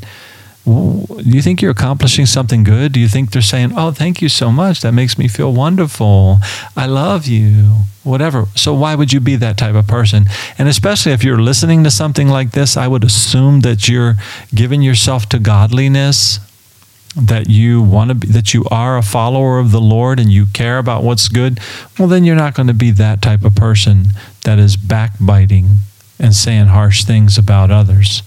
do 0.66 1.06
you 1.24 1.42
think 1.42 1.62
you're 1.62 1.72
accomplishing 1.72 2.26
something 2.26 2.66
good? 2.66 2.92
Do 2.92 3.00
you 3.00 3.08
think 3.08 3.32
they're 3.32 3.42
saying, 3.42 3.72
"Oh, 3.74 3.92
thank 3.92 4.22
you 4.22 4.28
so 4.28 4.52
much. 4.52 4.82
That 4.82 4.94
makes 4.94 5.18
me 5.18 5.30
feel 5.30 5.54
wonderful. 5.54 6.42
I 6.76 6.86
love 6.88 7.28
you." 7.28 7.86
Whatever. 8.04 8.48
So 8.56 8.74
why 8.74 8.96
would 8.96 9.14
you 9.14 9.22
be 9.22 9.38
that 9.38 9.56
type 9.56 9.76
of 9.76 9.88
person? 9.88 10.26
And 10.58 10.68
especially 10.68 11.14
if 11.14 11.24
you're 11.24 11.42
listening 11.42 11.86
to 11.86 11.92
something 11.92 12.28
like 12.28 12.52
this, 12.52 12.76
I 12.76 12.88
would 12.90 13.06
assume 13.06 13.62
that 13.62 13.88
you're 13.88 14.18
giving 14.54 14.82
yourself 14.82 15.30
to 15.30 15.40
godliness 15.40 16.40
that 17.18 17.50
you 17.50 17.82
want 17.82 18.10
to 18.10 18.16
be 18.16 18.28
that 18.28 18.54
you 18.54 18.64
are 18.70 18.98
a 18.98 19.02
follower 19.02 19.58
of 19.58 19.72
the 19.72 19.82
Lord 19.82 20.20
and 20.20 20.32
you 20.32 20.46
care 20.54 20.78
about 20.78 21.04
what's 21.04 21.28
good, 21.28 21.60
well 21.98 22.08
then 22.08 22.24
you're 22.24 22.36
not 22.36 22.54
going 22.54 22.68
to 22.68 22.74
be 22.74 22.92
that 22.92 23.22
type 23.22 23.44
of 23.44 23.56
person 23.56 24.08
that 24.44 24.60
is 24.60 24.78
backbiting 24.78 25.78
and 26.20 26.36
saying 26.36 26.68
harsh 26.68 27.04
things 27.04 27.38
about 27.38 27.72
others. 27.72 28.22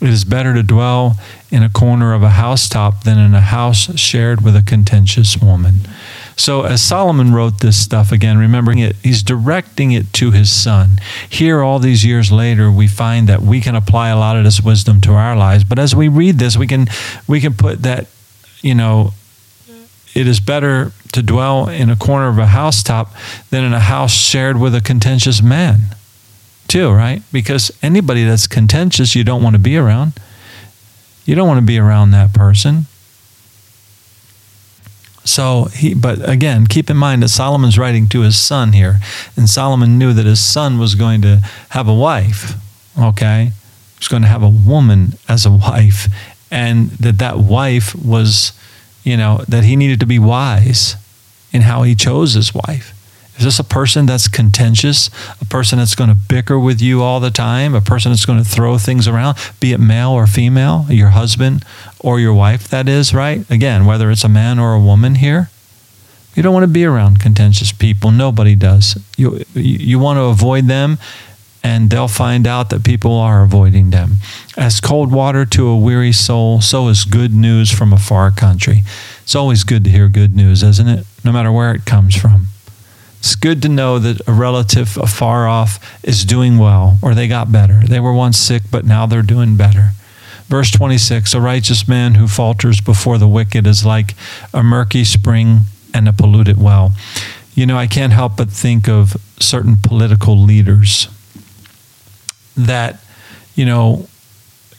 It 0.00 0.08
is 0.08 0.24
better 0.24 0.54
to 0.54 0.62
dwell 0.62 1.18
in 1.50 1.64
a 1.64 1.68
corner 1.68 2.14
of 2.14 2.22
a 2.22 2.30
housetop 2.30 3.02
than 3.02 3.18
in 3.18 3.34
a 3.34 3.40
house 3.40 3.98
shared 3.98 4.42
with 4.42 4.54
a 4.54 4.62
contentious 4.62 5.36
woman. 5.36 5.80
So, 6.38 6.62
as 6.62 6.80
Solomon 6.80 7.34
wrote 7.34 7.58
this 7.58 7.76
stuff 7.76 8.12
again, 8.12 8.38
remembering 8.38 8.78
it, 8.78 8.94
he's 9.02 9.24
directing 9.24 9.90
it 9.90 10.12
to 10.14 10.30
his 10.30 10.52
son. 10.52 10.98
Here, 11.28 11.62
all 11.62 11.80
these 11.80 12.04
years 12.04 12.30
later, 12.30 12.70
we 12.70 12.86
find 12.86 13.28
that 13.28 13.42
we 13.42 13.60
can 13.60 13.74
apply 13.74 14.10
a 14.10 14.16
lot 14.16 14.36
of 14.36 14.44
this 14.44 14.60
wisdom 14.60 15.00
to 15.00 15.14
our 15.14 15.36
lives. 15.36 15.64
But 15.64 15.80
as 15.80 15.96
we 15.96 16.06
read 16.06 16.38
this, 16.38 16.56
we 16.56 16.68
can 16.68 16.86
we 17.26 17.40
can 17.40 17.54
put 17.54 17.82
that, 17.82 18.06
you 18.62 18.72
know, 18.72 19.14
it 20.14 20.28
is 20.28 20.38
better 20.38 20.92
to 21.12 21.22
dwell 21.22 21.68
in 21.68 21.90
a 21.90 21.96
corner 21.96 22.28
of 22.28 22.38
a 22.38 22.46
housetop 22.46 23.12
than 23.50 23.64
in 23.64 23.72
a 23.72 23.80
house 23.80 24.12
shared 24.12 24.60
with 24.60 24.76
a 24.76 24.80
contentious 24.80 25.42
man, 25.42 25.80
too, 26.68 26.92
right? 26.92 27.20
Because 27.32 27.72
anybody 27.82 28.22
that's 28.22 28.46
contentious, 28.46 29.16
you 29.16 29.24
don't 29.24 29.42
want 29.42 29.54
to 29.54 29.60
be 29.60 29.76
around. 29.76 30.12
You 31.24 31.34
don't 31.34 31.48
want 31.48 31.58
to 31.58 31.66
be 31.66 31.78
around 31.78 32.12
that 32.12 32.32
person. 32.32 32.86
So 35.28 35.64
he, 35.64 35.92
but 35.92 36.26
again, 36.26 36.66
keep 36.66 36.88
in 36.88 36.96
mind 36.96 37.22
that 37.22 37.28
Solomon's 37.28 37.78
writing 37.78 38.08
to 38.08 38.22
his 38.22 38.38
son 38.38 38.72
here, 38.72 38.98
and 39.36 39.48
Solomon 39.48 39.98
knew 39.98 40.14
that 40.14 40.24
his 40.24 40.40
son 40.40 40.78
was 40.78 40.94
going 40.94 41.20
to 41.22 41.42
have 41.70 41.86
a 41.86 41.94
wife. 41.94 42.54
Okay, 42.98 43.52
he 43.52 43.98
was 43.98 44.08
going 44.08 44.22
to 44.22 44.28
have 44.28 44.42
a 44.42 44.48
woman 44.48 45.18
as 45.28 45.44
a 45.44 45.50
wife, 45.50 46.06
and 46.50 46.90
that 46.92 47.18
that 47.18 47.38
wife 47.38 47.94
was, 47.94 48.52
you 49.04 49.18
know, 49.18 49.44
that 49.46 49.64
he 49.64 49.76
needed 49.76 50.00
to 50.00 50.06
be 50.06 50.18
wise 50.18 50.96
in 51.52 51.62
how 51.62 51.82
he 51.82 51.94
chose 51.94 52.32
his 52.32 52.54
wife. 52.54 52.94
Is 53.38 53.44
this 53.44 53.58
a 53.60 53.64
person 53.64 54.06
that's 54.06 54.26
contentious? 54.26 55.10
A 55.40 55.44
person 55.44 55.78
that's 55.78 55.94
going 55.94 56.10
to 56.10 56.16
bicker 56.16 56.58
with 56.58 56.82
you 56.82 57.02
all 57.02 57.20
the 57.20 57.30
time? 57.30 57.74
A 57.74 57.80
person 57.80 58.10
that's 58.10 58.26
going 58.26 58.42
to 58.42 58.48
throw 58.48 58.78
things 58.78 59.06
around, 59.06 59.38
be 59.60 59.72
it 59.72 59.78
male 59.78 60.10
or 60.10 60.26
female, 60.26 60.86
your 60.88 61.10
husband 61.10 61.64
or 62.00 62.18
your 62.18 62.34
wife, 62.34 62.66
that 62.68 62.88
is, 62.88 63.14
right? 63.14 63.48
Again, 63.48 63.86
whether 63.86 64.10
it's 64.10 64.24
a 64.24 64.28
man 64.28 64.58
or 64.58 64.74
a 64.74 64.80
woman 64.80 65.16
here. 65.16 65.50
You 66.34 66.42
don't 66.42 66.52
want 66.52 66.64
to 66.64 66.68
be 66.68 66.84
around 66.84 67.20
contentious 67.20 67.72
people. 67.72 68.10
Nobody 68.10 68.54
does. 68.54 68.98
You, 69.16 69.44
you 69.54 69.98
want 69.98 70.18
to 70.18 70.24
avoid 70.24 70.66
them, 70.66 70.98
and 71.64 71.90
they'll 71.90 72.06
find 72.06 72.46
out 72.46 72.70
that 72.70 72.84
people 72.84 73.12
are 73.12 73.42
avoiding 73.42 73.90
them. 73.90 74.16
As 74.56 74.80
cold 74.80 75.10
water 75.10 75.44
to 75.46 75.66
a 75.68 75.76
weary 75.76 76.12
soul, 76.12 76.60
so 76.60 76.88
is 76.88 77.04
good 77.04 77.34
news 77.34 77.70
from 77.70 77.92
a 77.92 77.98
far 77.98 78.30
country. 78.30 78.82
It's 79.22 79.34
always 79.34 79.64
good 79.64 79.84
to 79.84 79.90
hear 79.90 80.08
good 80.08 80.34
news, 80.34 80.62
isn't 80.62 80.88
it? 80.88 81.06
No 81.24 81.32
matter 81.32 81.50
where 81.50 81.72
it 81.74 81.84
comes 81.84 82.14
from. 82.14 82.46
It's 83.18 83.34
good 83.34 83.62
to 83.62 83.68
know 83.68 83.98
that 83.98 84.26
a 84.28 84.32
relative 84.32 84.96
afar 84.96 85.48
off 85.48 85.98
is 86.04 86.24
doing 86.24 86.58
well 86.58 86.98
or 87.02 87.14
they 87.14 87.26
got 87.26 87.50
better. 87.50 87.80
They 87.84 88.00
were 88.00 88.12
once 88.12 88.38
sick, 88.38 88.62
but 88.70 88.84
now 88.84 89.06
they're 89.06 89.22
doing 89.22 89.56
better. 89.56 89.90
Verse 90.46 90.70
26 90.70 91.34
A 91.34 91.40
righteous 91.40 91.88
man 91.88 92.14
who 92.14 92.28
falters 92.28 92.80
before 92.80 93.18
the 93.18 93.28
wicked 93.28 93.66
is 93.66 93.84
like 93.84 94.14
a 94.54 94.62
murky 94.62 95.04
spring 95.04 95.60
and 95.92 96.08
a 96.08 96.12
polluted 96.12 96.58
well. 96.60 96.92
You 97.54 97.66
know, 97.66 97.76
I 97.76 97.88
can't 97.88 98.12
help 98.12 98.36
but 98.36 98.50
think 98.50 98.88
of 98.88 99.16
certain 99.40 99.76
political 99.82 100.38
leaders 100.38 101.08
that, 102.56 103.00
you 103.56 103.66
know, 103.66 104.06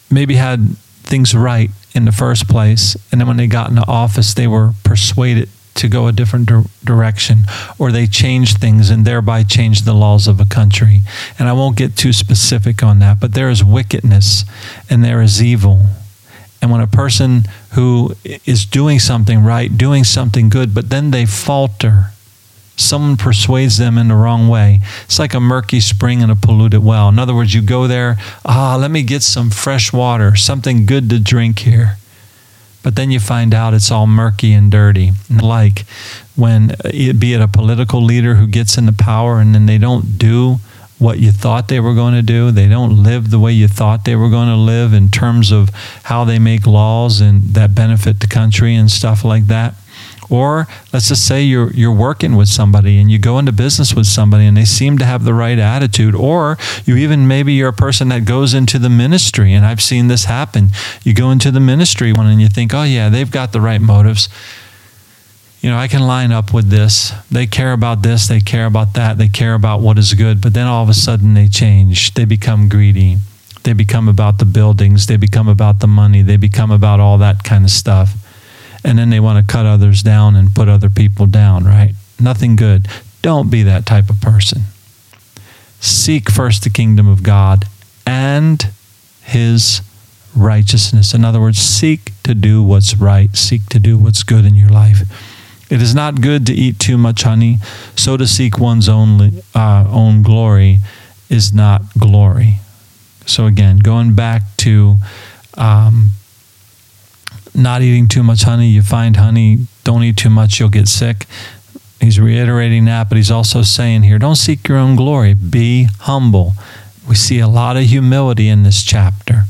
maybe 0.10 0.36
had 0.36 0.78
things 1.04 1.36
right 1.36 1.72
in 1.94 2.06
the 2.06 2.12
first 2.12 2.48
place. 2.48 2.96
And 3.12 3.20
then 3.20 3.28
when 3.28 3.38
they 3.38 3.48
got 3.48 3.70
into 3.70 3.86
office, 3.88 4.34
they 4.34 4.48
were 4.48 4.74
persuaded 4.84 5.50
to 5.80 5.88
go 5.88 6.08
a 6.08 6.12
different 6.12 6.48
di- 6.48 6.64
direction, 6.84 7.40
or 7.78 7.92
they 7.92 8.06
change 8.06 8.58
things 8.58 8.90
and 8.90 9.06
thereby 9.06 9.44
change 9.44 9.82
the 9.82 9.94
laws 9.94 10.28
of 10.28 10.40
a 10.40 10.46
country. 10.46 11.02
And 11.38 11.50
I 11.50 11.54
won't 11.54 11.78
get 11.78 11.96
too 11.96 12.14
specific 12.14 12.84
on 12.84 13.00
that, 13.00 13.20
but 13.20 13.34
there 13.34 13.50
is 13.50 13.64
wickedness 13.64 14.46
and 14.90 15.04
there 15.04 15.22
is 15.22 15.42
evil. 15.42 15.82
And 16.62 16.72
when 16.72 16.82
a 16.82 16.88
person 16.88 17.44
who 17.72 18.16
is 18.46 18.66
doing 18.66 19.00
something 19.00 19.42
right, 19.44 19.76
doing 19.78 20.04
something 20.04 20.50
good, 20.50 20.74
but 20.74 20.90
then 20.90 21.12
they 21.12 21.26
falter, 21.26 22.12
someone 22.76 23.16
persuades 23.16 23.78
them 23.78 23.98
in 23.98 24.10
the 24.10 24.16
wrong 24.16 24.50
way. 24.50 24.82
It's 25.06 25.20
like 25.20 25.34
a 25.34 25.40
murky 25.40 25.80
spring 25.80 26.20
in 26.22 26.30
a 26.30 26.36
polluted 26.36 26.84
well. 26.84 27.08
In 27.08 27.20
other 27.20 27.34
words, 27.34 27.54
you 27.54 27.62
go 27.62 27.88
there, 27.88 28.18
ah, 28.46 28.78
let 28.80 28.92
me 28.92 29.04
get 29.04 29.24
some 29.24 29.50
fresh 29.50 29.94
water, 29.94 30.36
something 30.36 30.86
good 30.86 31.10
to 31.10 31.20
drink 31.20 31.60
here. 31.60 31.98
But 32.82 32.96
then 32.96 33.12
you 33.12 33.20
find 33.20 33.54
out 33.54 33.74
it's 33.74 33.92
all 33.92 34.08
murky 34.08 34.54
and 34.54 34.72
dirty. 34.72 35.12
Like 35.30 35.86
when, 36.36 36.72
uh, 36.72 36.76
it, 36.86 37.20
be 37.20 37.34
it 37.34 37.42
a 37.42 37.48
political 37.48 38.02
leader 38.02 38.36
who 38.36 38.48
gets 38.48 38.78
into 38.78 38.94
power 38.94 39.40
and 39.40 39.54
then 39.54 39.66
they 39.66 39.78
don't 39.78 40.18
do 40.18 40.60
what 40.98 41.18
you 41.20 41.32
thought 41.32 41.70
they 41.70 41.80
were 41.80 41.94
going 41.94 42.14
to 42.14 42.22
do. 42.22 42.52
They 42.52 42.68
don't 42.68 43.02
live 43.04 43.32
the 43.32 43.40
way 43.40 43.54
you 43.54 43.68
thought 43.68 44.04
they 44.04 44.16
were 44.16 44.30
going 44.30 44.50
to 44.50 44.56
live 44.56 44.94
in 44.94 45.10
terms 45.10 45.52
of 45.52 45.70
how 46.04 46.26
they 46.26 46.40
make 46.40 46.68
laws 46.68 47.22
and 47.22 47.42
that 47.54 47.74
benefit 47.74 48.20
the 48.20 48.28
country 48.28 48.76
and 48.76 48.92
stuff 48.92 49.24
like 49.24 49.48
that. 49.48 49.76
Or 50.30 50.68
let's 50.94 51.08
just 51.08 51.26
say 51.26 51.44
you're 51.44 51.72
you're 51.74 51.94
working 51.94 52.36
with 52.36 52.50
somebody 52.50 53.00
and 53.00 53.10
you 53.10 53.18
go 53.18 53.40
into 53.40 53.52
business 53.52 53.96
with 53.96 54.06
somebody 54.06 54.46
and 54.46 54.56
they 54.56 54.66
seem 54.66 54.98
to 55.00 55.06
have 55.06 55.24
the 55.24 55.34
right 55.34 55.58
attitude. 55.58 56.14
Or 56.14 56.58
you 56.86 56.96
even 56.98 57.28
maybe 57.28 57.54
you're 57.54 57.70
a 57.70 57.74
person 57.74 58.10
that 58.10 58.26
goes 58.26 58.54
into 58.54 58.78
the 58.78 58.90
ministry 58.90 59.54
and 59.54 59.66
I've 59.66 59.82
seen 59.82 60.08
this 60.08 60.26
happen. 60.26 60.70
You 61.04 61.14
go 61.14 61.32
into 61.32 61.50
the 61.50 61.60
ministry 61.60 62.14
one 62.14 62.28
and 62.28 62.40
you 62.40 62.48
think, 62.48 62.74
oh 62.74 62.84
yeah, 62.84 63.10
they've 63.10 63.30
got 63.30 63.54
the 63.54 63.62
right 63.62 63.82
motives. 63.82 64.30
You 65.62 65.70
know, 65.72 65.78
I 65.78 65.88
can 65.88 66.06
line 66.08 66.32
up 66.32 66.54
with 66.54 66.70
this. 66.70 67.12
They 67.30 67.46
care 67.46 67.74
about 67.74 68.02
this, 68.02 68.28
they 68.28 68.40
care 68.40 68.66
about 68.66 68.94
that, 68.94 69.18
they 69.18 69.28
care 69.28 69.56
about 69.56 69.82
what 69.82 69.98
is 69.98 70.14
good, 70.14 70.42
but 70.42 70.54
then 70.54 70.68
all 70.68 70.84
of 70.84 70.90
a 70.90 70.94
sudden 70.94 71.34
they 71.34 71.50
change. 71.50 72.14
They 72.14 72.24
become 72.24 72.70
greedy. 72.70 73.18
They 73.64 73.74
become 73.74 74.08
about 74.08 74.38
the 74.38 74.46
buildings, 74.46 75.08
they 75.08 75.18
become 75.18 75.50
about 75.50 75.82
the 75.82 75.88
money, 75.88 76.22
they 76.22 76.38
become 76.38 76.72
about 76.72 77.02
all 77.02 77.18
that 77.18 77.44
kind 77.44 77.66
of 77.66 77.72
stuff 77.72 78.16
and 78.84 78.98
then 78.98 79.10
they 79.10 79.20
want 79.20 79.46
to 79.46 79.52
cut 79.52 79.66
others 79.66 80.02
down 80.02 80.36
and 80.36 80.54
put 80.54 80.70
other 80.70 80.90
people 80.90 81.26
down, 81.26 81.66
right? 81.66 81.94
Nothing 82.20 82.56
good. 82.56 82.88
Don't 83.22 83.50
be 83.50 83.64
that 83.64 83.86
type 83.86 84.10
of 84.10 84.22
person. 84.22 84.64
Seek 85.80 86.30
first 86.30 86.64
the 86.64 86.70
kingdom 86.70 87.08
of 87.08 87.24
God 87.24 87.66
and 88.06 88.70
his 89.22 89.82
righteousness. 90.36 91.14
In 91.14 91.26
other 91.26 91.40
words, 91.40 91.60
seek 91.60 92.12
to 92.24 92.34
do 92.34 92.64
what's 92.64 92.96
right, 92.98 93.36
seek 93.36 93.66
to 93.68 93.80
do 93.80 93.98
what's 93.98 94.24
good 94.24 94.46
in 94.46 94.56
your 94.56 94.70
life. 94.70 95.02
It 95.70 95.82
is 95.82 95.94
not 95.94 96.22
good 96.22 96.46
to 96.48 96.54
eat 96.54 96.80
too 96.80 96.98
much 96.98 97.24
honey, 97.24 97.58
so 97.96 98.18
to 98.18 98.26
seek 98.26 98.58
one's 98.58 98.90
own, 98.90 99.42
uh, 99.54 99.86
own 99.90 100.24
glory 100.24 100.80
is 101.30 101.54
not 101.54 101.84
glory. 101.98 102.56
So, 103.28 103.46
again, 103.46 103.78
going 103.78 104.16
back 104.16 104.42
to 104.58 104.96
um, 105.56 106.12
not 107.54 107.82
eating 107.82 108.08
too 108.08 108.24
much 108.24 108.44
honey. 108.44 108.68
You 108.70 108.82
find 108.82 109.16
honey, 109.16 109.60
don't 109.84 110.04
eat 110.04 110.18
too 110.18 110.30
much, 110.30 110.60
you'll 110.60 110.70
get 110.70 110.88
sick. 110.88 111.26
He's 112.00 112.20
reiterating 112.20 112.86
that, 112.86 113.10
but 113.10 113.18
he's 113.18 113.32
also 113.32 113.62
saying 113.62 114.04
here 114.04 114.20
don't 114.20 114.36
seek 114.36 114.68
your 114.68 114.78
own 114.78 114.96
glory, 114.96 115.34
be 115.34 115.88
humble. 116.00 116.54
We 117.08 117.16
see 117.16 117.40
a 117.40 117.48
lot 117.48 117.76
of 117.76 117.84
humility 117.84 118.48
in 118.48 118.64
this 118.64 118.84
chapter. 118.84 119.44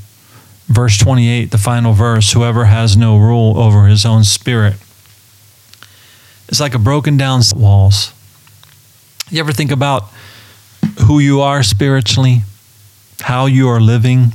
Verse 0.68 0.98
28, 0.98 1.52
the 1.52 1.58
final 1.58 1.94
verse 1.94 2.32
whoever 2.32 2.66
has 2.66 2.96
no 2.96 3.18
rule 3.18 3.58
over 3.58 3.88
his 3.88 4.06
own 4.06 4.24
spirit. 4.24 4.76
It's 6.48 6.60
like 6.60 6.74
a 6.74 6.80
broken 6.80 7.18
down 7.18 7.42
walls. 7.56 8.14
You 9.30 9.40
ever 9.40 9.52
think 9.52 9.72
about 9.72 10.06
who 11.06 11.20
you 11.20 11.42
are 11.42 11.62
spiritually, 11.62 12.42
how 13.22 13.46
you 13.46 13.68
are 13.68 13.80
living 13.80 14.34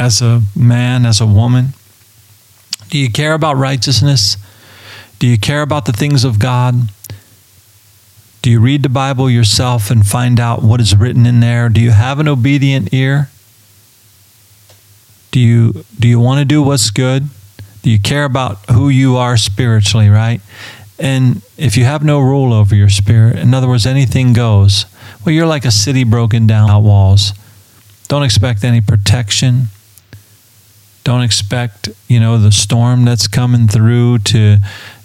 as 0.00 0.22
a 0.22 0.42
man, 0.56 1.04
as 1.04 1.20
a 1.20 1.26
woman? 1.26 1.74
Do 2.88 2.98
you 2.98 3.10
care 3.10 3.34
about 3.34 3.56
righteousness? 3.56 4.36
Do 5.18 5.26
you 5.26 5.38
care 5.38 5.62
about 5.62 5.84
the 5.84 5.92
things 5.92 6.24
of 6.24 6.38
God? 6.38 6.90
Do 8.40 8.50
you 8.50 8.60
read 8.60 8.82
the 8.82 8.88
Bible 8.88 9.28
yourself 9.28 9.90
and 9.90 10.06
find 10.06 10.38
out 10.38 10.62
what 10.62 10.80
is 10.80 10.96
written 10.96 11.26
in 11.26 11.40
there? 11.40 11.68
Do 11.68 11.80
you 11.80 11.90
have 11.90 12.20
an 12.20 12.28
obedient 12.28 12.94
ear? 12.94 13.28
Do 15.30 15.40
you 15.40 15.84
do 15.98 16.08
you 16.08 16.20
want 16.20 16.38
to 16.38 16.44
do 16.44 16.62
what's 16.62 16.90
good? 16.90 17.28
Do 17.82 17.90
you 17.90 17.98
care 17.98 18.24
about 18.24 18.64
who 18.70 18.88
you 18.88 19.16
are 19.16 19.36
spiritually, 19.36 20.08
right? 20.08 20.40
And 20.98 21.42
if 21.56 21.76
you 21.76 21.84
have 21.84 22.02
no 22.02 22.20
rule 22.20 22.52
over 22.52 22.74
your 22.74 22.88
spirit, 22.88 23.36
in 23.36 23.54
other 23.54 23.68
words, 23.68 23.86
anything 23.86 24.32
goes, 24.32 24.84
well, 25.24 25.34
you're 25.34 25.46
like 25.46 25.64
a 25.64 25.70
city 25.70 26.02
broken 26.02 26.46
down 26.46 26.70
out 26.70 26.80
walls. 26.82 27.32
Don't 28.08 28.22
expect 28.22 28.64
any 28.64 28.80
protection. 28.80 29.68
Don't 31.08 31.22
expect, 31.22 31.88
you 32.06 32.20
know, 32.20 32.36
the 32.36 32.52
storm 32.52 33.06
that's 33.06 33.28
coming 33.28 33.66
through 33.66 34.18
to, 34.18 34.58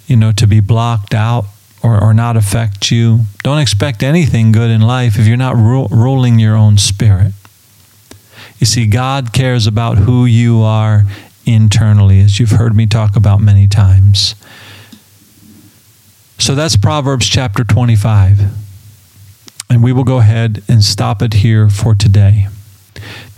you 0.05 0.17
know, 0.17 0.33
to 0.33 0.45
be 0.45 0.59
blocked 0.59 1.13
out 1.13 1.45
or, 1.81 1.97
or 1.97 2.13
not 2.13 2.35
affect 2.35 2.91
you. 2.91 3.21
Don't 3.41 3.59
expect 3.59 4.03
anything 4.03 4.51
good 4.51 4.69
in 4.69 4.81
life 4.81 5.17
if 5.17 5.25
you're 5.25 5.37
not 5.37 5.55
ru- 5.55 5.87
ruling 5.87 6.39
your 6.39 6.57
own 6.57 6.77
spirit. 6.77 7.31
You 8.59 8.65
see, 8.65 8.85
God 8.85 9.31
cares 9.31 9.65
about 9.65 9.99
who 9.99 10.25
you 10.25 10.61
are 10.61 11.05
internally, 11.45 12.19
as 12.19 12.37
you've 12.37 12.49
heard 12.49 12.75
me 12.75 12.85
talk 12.85 13.15
about 13.15 13.39
many 13.39 13.65
times. 13.65 14.35
So 16.37 16.53
that's 16.53 16.75
Proverbs 16.75 17.29
chapter 17.29 17.63
25. 17.63 18.41
And 19.69 19.81
we 19.81 19.93
will 19.93 20.03
go 20.03 20.17
ahead 20.17 20.63
and 20.67 20.83
stop 20.83 21.21
it 21.21 21.35
here 21.35 21.69
for 21.69 21.95
today. 21.95 22.49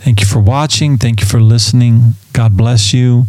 Thank 0.06 0.20
you 0.20 0.26
for 0.28 0.38
watching. 0.38 0.98
Thank 0.98 1.20
you 1.20 1.26
for 1.26 1.40
listening. 1.40 2.14
God 2.32 2.56
bless 2.56 2.94
you. 2.94 3.24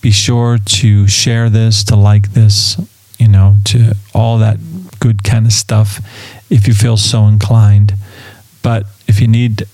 Be 0.00 0.10
sure 0.10 0.56
to 0.56 1.06
share 1.06 1.50
this, 1.50 1.84
to 1.84 1.94
like 1.94 2.32
this, 2.32 2.80
you 3.18 3.28
know, 3.28 3.56
to 3.66 3.92
all 4.14 4.38
that 4.38 4.56
good 4.98 5.24
kind 5.24 5.44
of 5.44 5.52
stuff 5.52 6.00
if 6.48 6.66
you 6.66 6.72
feel 6.72 6.96
so 6.96 7.26
inclined. 7.26 7.96
But 8.62 8.86
if 9.06 9.20
you 9.20 9.28
need 9.28 9.66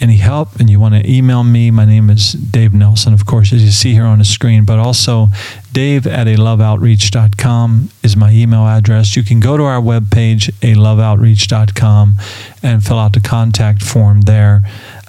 any 0.00 0.18
help 0.18 0.60
and 0.60 0.70
you 0.70 0.78
want 0.78 0.94
to 0.94 1.10
email 1.10 1.42
me, 1.42 1.72
my 1.72 1.84
name 1.84 2.10
is 2.10 2.32
Dave 2.32 2.72
Nelson, 2.72 3.12
of 3.12 3.26
course, 3.26 3.52
as 3.52 3.64
you 3.64 3.72
see 3.72 3.92
here 3.92 4.04
on 4.04 4.18
the 4.18 4.24
screen, 4.24 4.64
but 4.64 4.78
also 4.78 5.30
dave 5.72 6.06
at 6.06 6.28
a 6.28 6.36
loveoutreach.com 6.36 7.90
is 8.04 8.16
my 8.16 8.30
email 8.30 8.68
address. 8.68 9.16
You 9.16 9.24
can 9.24 9.40
go 9.40 9.56
to 9.56 9.64
our 9.64 9.80
webpage, 9.80 10.50
a 10.62 10.76
loveoutreach.com, 10.76 12.14
and 12.62 12.84
fill 12.84 13.00
out 13.00 13.14
the 13.14 13.20
contact 13.20 13.82
form 13.82 14.20
there 14.20 14.62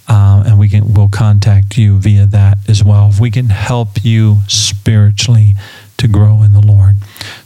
um, 0.10 0.44
and 0.46 0.60
we 0.60 0.68
can 0.68 0.94
we'll 0.94 1.10
contact 1.10 1.78
you 1.78 2.00
via 2.00 2.26
that 2.26 2.58
as 2.68 2.84
well. 2.84 3.10
If 3.10 3.20
we 3.20 3.32
can 3.32 3.50
help 3.50 4.04
you 4.04 4.38
spiritually 4.48 5.54
to 5.98 6.08
grow 6.08 6.44
in 6.44 6.54
the 6.54 6.62
Lord. 6.62 6.96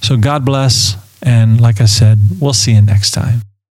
So 0.02 0.18
God 0.18 0.46
bless, 0.46 0.96
and 1.22 1.60
like 1.60 1.82
I 1.82 1.86
said, 1.86 2.20
we'll 2.40 2.54
see 2.54 2.74
you 2.74 2.82
next 2.82 3.12
time. 3.12 3.42